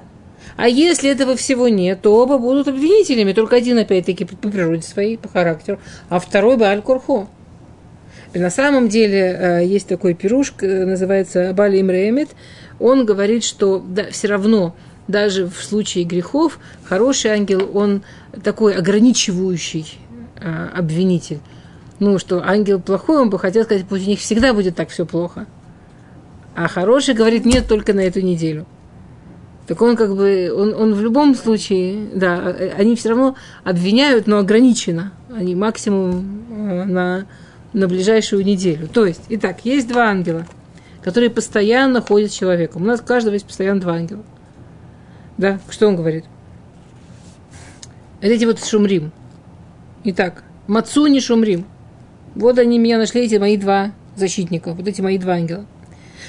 [0.56, 3.32] А если этого всего нет, то оба будут обвинителями.
[3.32, 7.28] Только один, опять-таки, по природе своей, по характеру, а второй Балькурхо.
[8.34, 12.30] На самом деле э, есть такой пируш, э, называется Бали Имреемет.
[12.78, 14.74] Он говорит, что да, все равно
[15.08, 18.02] даже в случае грехов хороший ангел, он
[18.44, 19.98] такой ограничивающий
[20.40, 21.38] э, обвинитель.
[22.00, 25.04] Ну, что ангел плохой, он бы хотел сказать, пусть у них всегда будет так все
[25.04, 25.46] плохо.
[26.54, 28.66] А хороший говорит, нет, только на эту неделю.
[29.66, 34.38] Так он как бы, он, он в любом случае, да, они все равно обвиняют, но
[34.38, 35.12] ограниченно.
[35.30, 37.26] Они максимум э, на,
[37.72, 38.88] на ближайшую неделю.
[38.88, 40.46] То есть, итак, есть два ангела,
[41.02, 42.82] которые постоянно ходят с человеком.
[42.82, 44.22] У нас у каждого есть постоянно два ангела.
[45.36, 46.24] Да, что он говорит?
[48.20, 49.12] Это эти вот шумрим.
[50.04, 51.66] Итак, Мацуни шумрим.
[52.34, 55.66] Вот они меня нашли, эти мои два защитника, вот эти мои два ангела.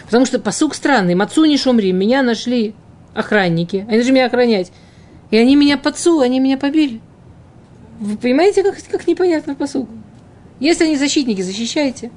[0.06, 1.16] Потому что посук странный.
[1.16, 1.98] Мацуни шумрим.
[1.98, 2.74] Меня нашли
[3.14, 3.86] охранники.
[3.90, 4.72] Они же меня охранять.
[5.32, 7.02] И они меня подсу, они меня побили.
[8.00, 9.90] Вы понимаете, как, как непонятно посук?
[10.60, 12.12] Если они защитники, защищайте.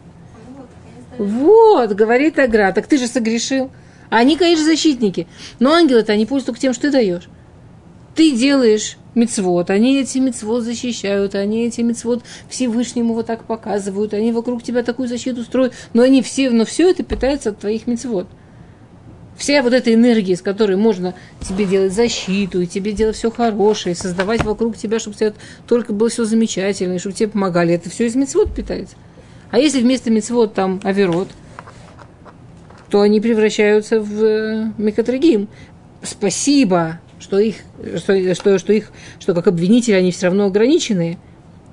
[1.19, 3.71] Вот, говорит Агра, так ты же согрешил.
[4.09, 5.27] А они, конечно, защитники.
[5.59, 7.29] Но ангелы-то, они пользуются только тем, что ты даешь.
[8.15, 14.33] Ты делаешь мецвод, они эти мецвод защищают, они эти мецвод Всевышнему вот так показывают, они
[14.33, 18.27] вокруг тебя такую защиту строят, но они все, но все это питается от твоих мецвод.
[19.37, 23.95] Вся вот эта энергия, с которой можно тебе делать защиту, и тебе делать все хорошее,
[23.95, 25.35] создавать вокруг тебя, чтобы тебе
[25.67, 28.97] только было все замечательно, и чтобы тебе помогали, это все из мецвод питается.
[29.51, 31.29] А если вместо мецвод там аверот,
[32.91, 35.49] то они превращаются в э, мекатрагим.
[36.03, 37.01] Спасибо,
[37.33, 37.57] что их,
[37.97, 41.17] что, что, что их, что как обвинители они все равно ограниченные,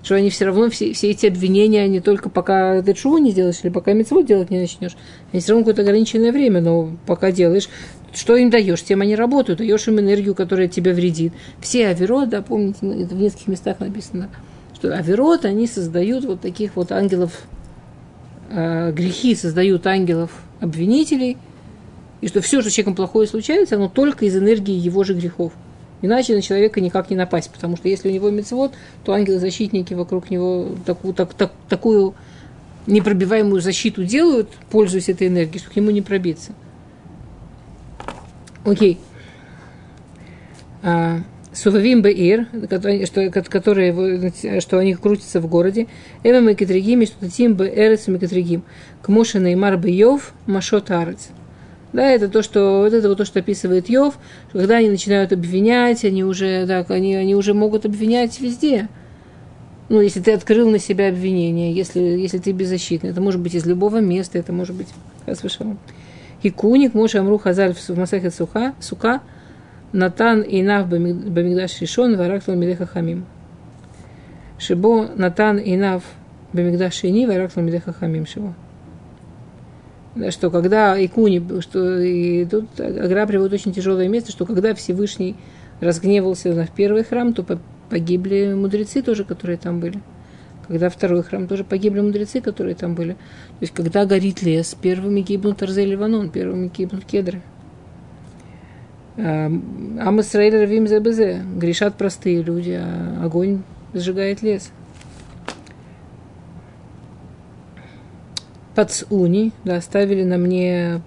[0.01, 3.57] что они все равно, все, все эти обвинения, они только пока ты шоу не сделаешь,
[3.61, 4.95] или пока мецвод делать не начнешь,
[5.33, 7.67] они все равно какое-то ограниченное время, но пока делаешь,
[8.13, 11.33] что им даешь, тем они работают, даешь им энергию, которая тебе вредит.
[11.59, 14.29] Все аверот, да, помните, это в нескольких местах написано,
[14.73, 17.33] что аверот, они создают вот таких вот ангелов,
[18.49, 20.31] э, грехи создают ангелов
[20.61, 21.35] обвинителей,
[22.21, 25.53] и что все, что с человеком плохое случается, оно только из энергии его же грехов.
[26.01, 30.29] Иначе на человека никак не напасть, потому что если у него мецвод, то ангелы-защитники вокруг
[30.29, 32.13] него такую, так, так, такую
[32.87, 36.53] непробиваемую защиту делают, пользуясь этой энергией, что к нему не пробиться.
[38.63, 38.97] Окей.
[40.81, 41.19] А,
[41.51, 45.87] Сувавим Беир, которые, что они крутятся в городе.
[46.23, 48.63] Эма Мекатригим, что Тим Беэрец Мекатригим.
[49.01, 51.29] К Моше Неймар Бейов, Машот Арец.
[51.91, 54.17] Да, это то, что вот это вот то, что описывает Йов,
[54.51, 58.87] когда они начинают обвинять, они уже, да, они, они уже могут обвинять везде.
[59.89, 63.65] Ну, если ты открыл на себя обвинение, если, если ты беззащитный, это может быть из
[63.65, 64.87] любого места, это может быть,
[65.25, 65.77] я слышала.
[66.43, 69.21] Хикуник, Моше Амру Хазаль в Масахе Суха, Сука,
[69.91, 73.25] Натан и Нав Бамигдаш Шишон, Варактал Мидеха Хамим.
[74.59, 76.03] Шибо Натан и Нав
[76.53, 78.53] Бамигдаш Шини, Варактал Мидеха Хамим Шибо
[80.29, 85.35] что когда Икуни, что и тут Агра приводит очень тяжелое место, что когда Всевышний
[85.79, 87.45] разгневался на первый храм, то
[87.89, 89.99] погибли мудрецы тоже, которые там были.
[90.67, 93.13] Когда второй храм, тоже погибли мудрецы, которые там были.
[93.13, 97.41] То есть, когда горит лес, первыми гибнут Арзель Ливанон, первыми гибнут кедры.
[99.17, 101.41] Ам Исраиль Равим Зебезе.
[101.55, 103.63] Грешат простые люди, а огонь
[103.93, 104.71] сжигает лес.
[108.79, 111.01] Пацуни, да, оставили на мне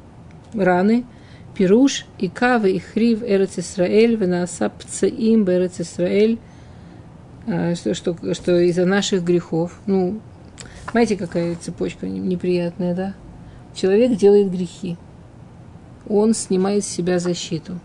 [0.53, 1.07] раны,
[1.55, 6.39] Пируш, и Кавы, и Хрив, Эрец Исраэль, Венаса Пцаим, Берец Исраэль,
[7.47, 9.81] а, что, что, что из-за наших грехов.
[9.87, 10.21] Ну,
[10.91, 13.15] знаете, какая цепочка неприятная, да?
[13.75, 14.99] Человек делает грехи.
[16.07, 17.81] Он снимает с себя защиту.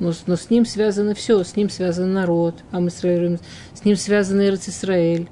[0.00, 4.40] Но, но с ним связано все, с ним связан народ, а мы с ним связан
[4.42, 5.28] Эрец Исраэль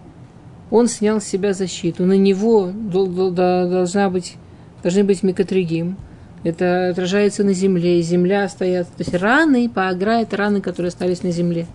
[0.73, 2.07] он снял с себя защиту.
[2.07, 4.37] На него должна быть,
[4.83, 5.99] должны быть микотригим.
[6.45, 8.87] Это отражается на земле, земля стоят.
[8.89, 11.67] То есть раны по агра это раны, которые остались на земле.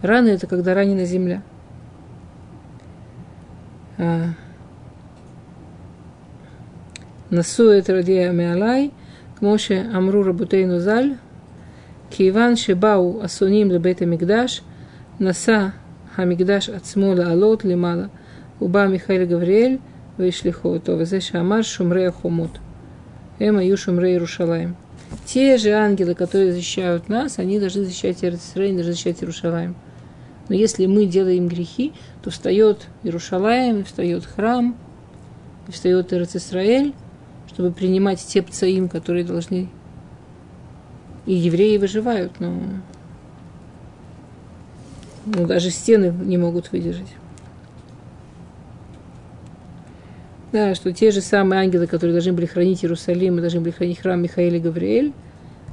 [0.00, 1.42] Раны это когда ранена земля.
[3.98, 4.30] А.
[7.28, 8.90] Насует радия меалай,
[9.38, 11.18] кмоше амру рабутейну заль,
[12.08, 14.62] киеван шебау асуним лебета мигдаш,
[15.18, 15.74] наса
[16.17, 18.05] המקדש עצמו לעלות למעלה.
[18.61, 19.77] ובא מיכאל גבריאל
[20.17, 21.01] Вейшлихо, то
[21.33, 22.59] Амар Шумрея Хомут.
[23.39, 24.75] Эма Ю Шумрей Рушалаем.
[25.25, 29.75] Те же ангелы, которые защищают нас, они должны защищать Иерусалим, должны защищать Иерушалаем.
[30.49, 34.77] Но если мы делаем грехи, то встает Иерушалаем, встает храм,
[35.67, 36.93] и встает Иерусалим,
[37.47, 39.69] чтобы принимать те пцаим, которые должны...
[41.25, 42.59] И евреи выживают, но
[45.34, 47.14] ну, даже стены не могут выдержать.
[50.52, 53.98] Да, что те же самые ангелы, которые должны были хранить Иерусалим и должны были хранить
[53.98, 55.12] храм Михаил и Гавриэль,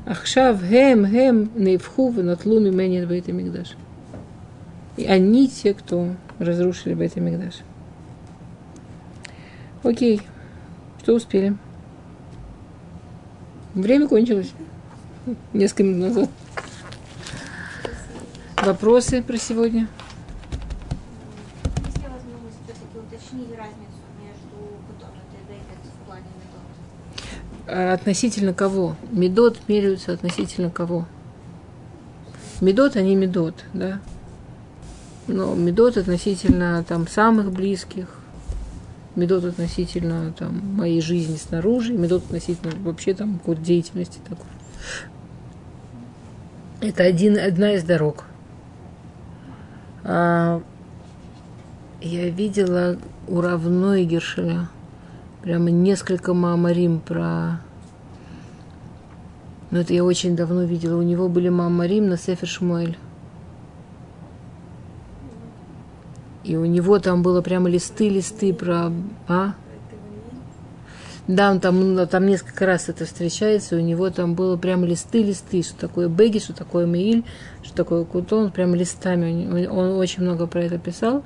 [0.05, 3.75] Ахшав хем хем нейвху натлу мимени бейт мигдаш.
[4.97, 7.55] И они те, кто разрушили бейт мигдаш.
[9.83, 10.21] Окей,
[11.01, 11.55] что успели?
[13.73, 14.51] Время кончилось.
[15.53, 16.29] Несколько минут назад.
[18.66, 19.88] Вопросы про сегодня?
[21.86, 24.57] Есть ли возможность все-таки уточнить разницу между
[24.88, 27.68] Бутон и Тедейкет в плане метод?
[27.68, 28.95] А Относительно кого?
[29.11, 31.05] Медот меряются относительно кого?
[32.59, 33.99] Медот, они медот, да?
[35.28, 38.07] Но медот относительно там самых близких,
[39.16, 44.47] медот относительно там моей жизни снаружи, медот относительно вообще там какой-то деятельности такой.
[46.82, 48.26] Это один, одна из дорог.
[50.07, 50.61] А,
[51.99, 52.97] я видела
[53.27, 54.69] у Равной Гершеля
[55.41, 57.59] прямо несколько маамарим про...
[59.71, 60.99] Но это я очень давно видела.
[60.99, 62.97] У него были маамарим на Сефер Шмуэль.
[66.43, 68.91] И у него там было прямо листы-листы про...
[69.27, 69.55] А?
[71.28, 75.63] Да, он там, ну, там несколько раз это встречается, у него там было прямо листы-листы,
[75.63, 77.23] что такое Беги, что такое Меиль,
[77.63, 79.67] что такое Кутон, прямо листами.
[79.67, 81.23] Он, он очень много про это писал.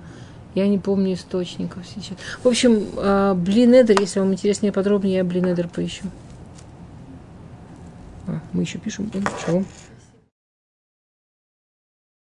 [0.55, 2.17] Я не помню источников сейчас.
[2.43, 6.05] В общем, а, Блинедер, если вам интереснее подробнее, я Блинедер поищу.
[8.27, 9.11] А, мы еще пишем.
[9.45, 9.65] Шалом.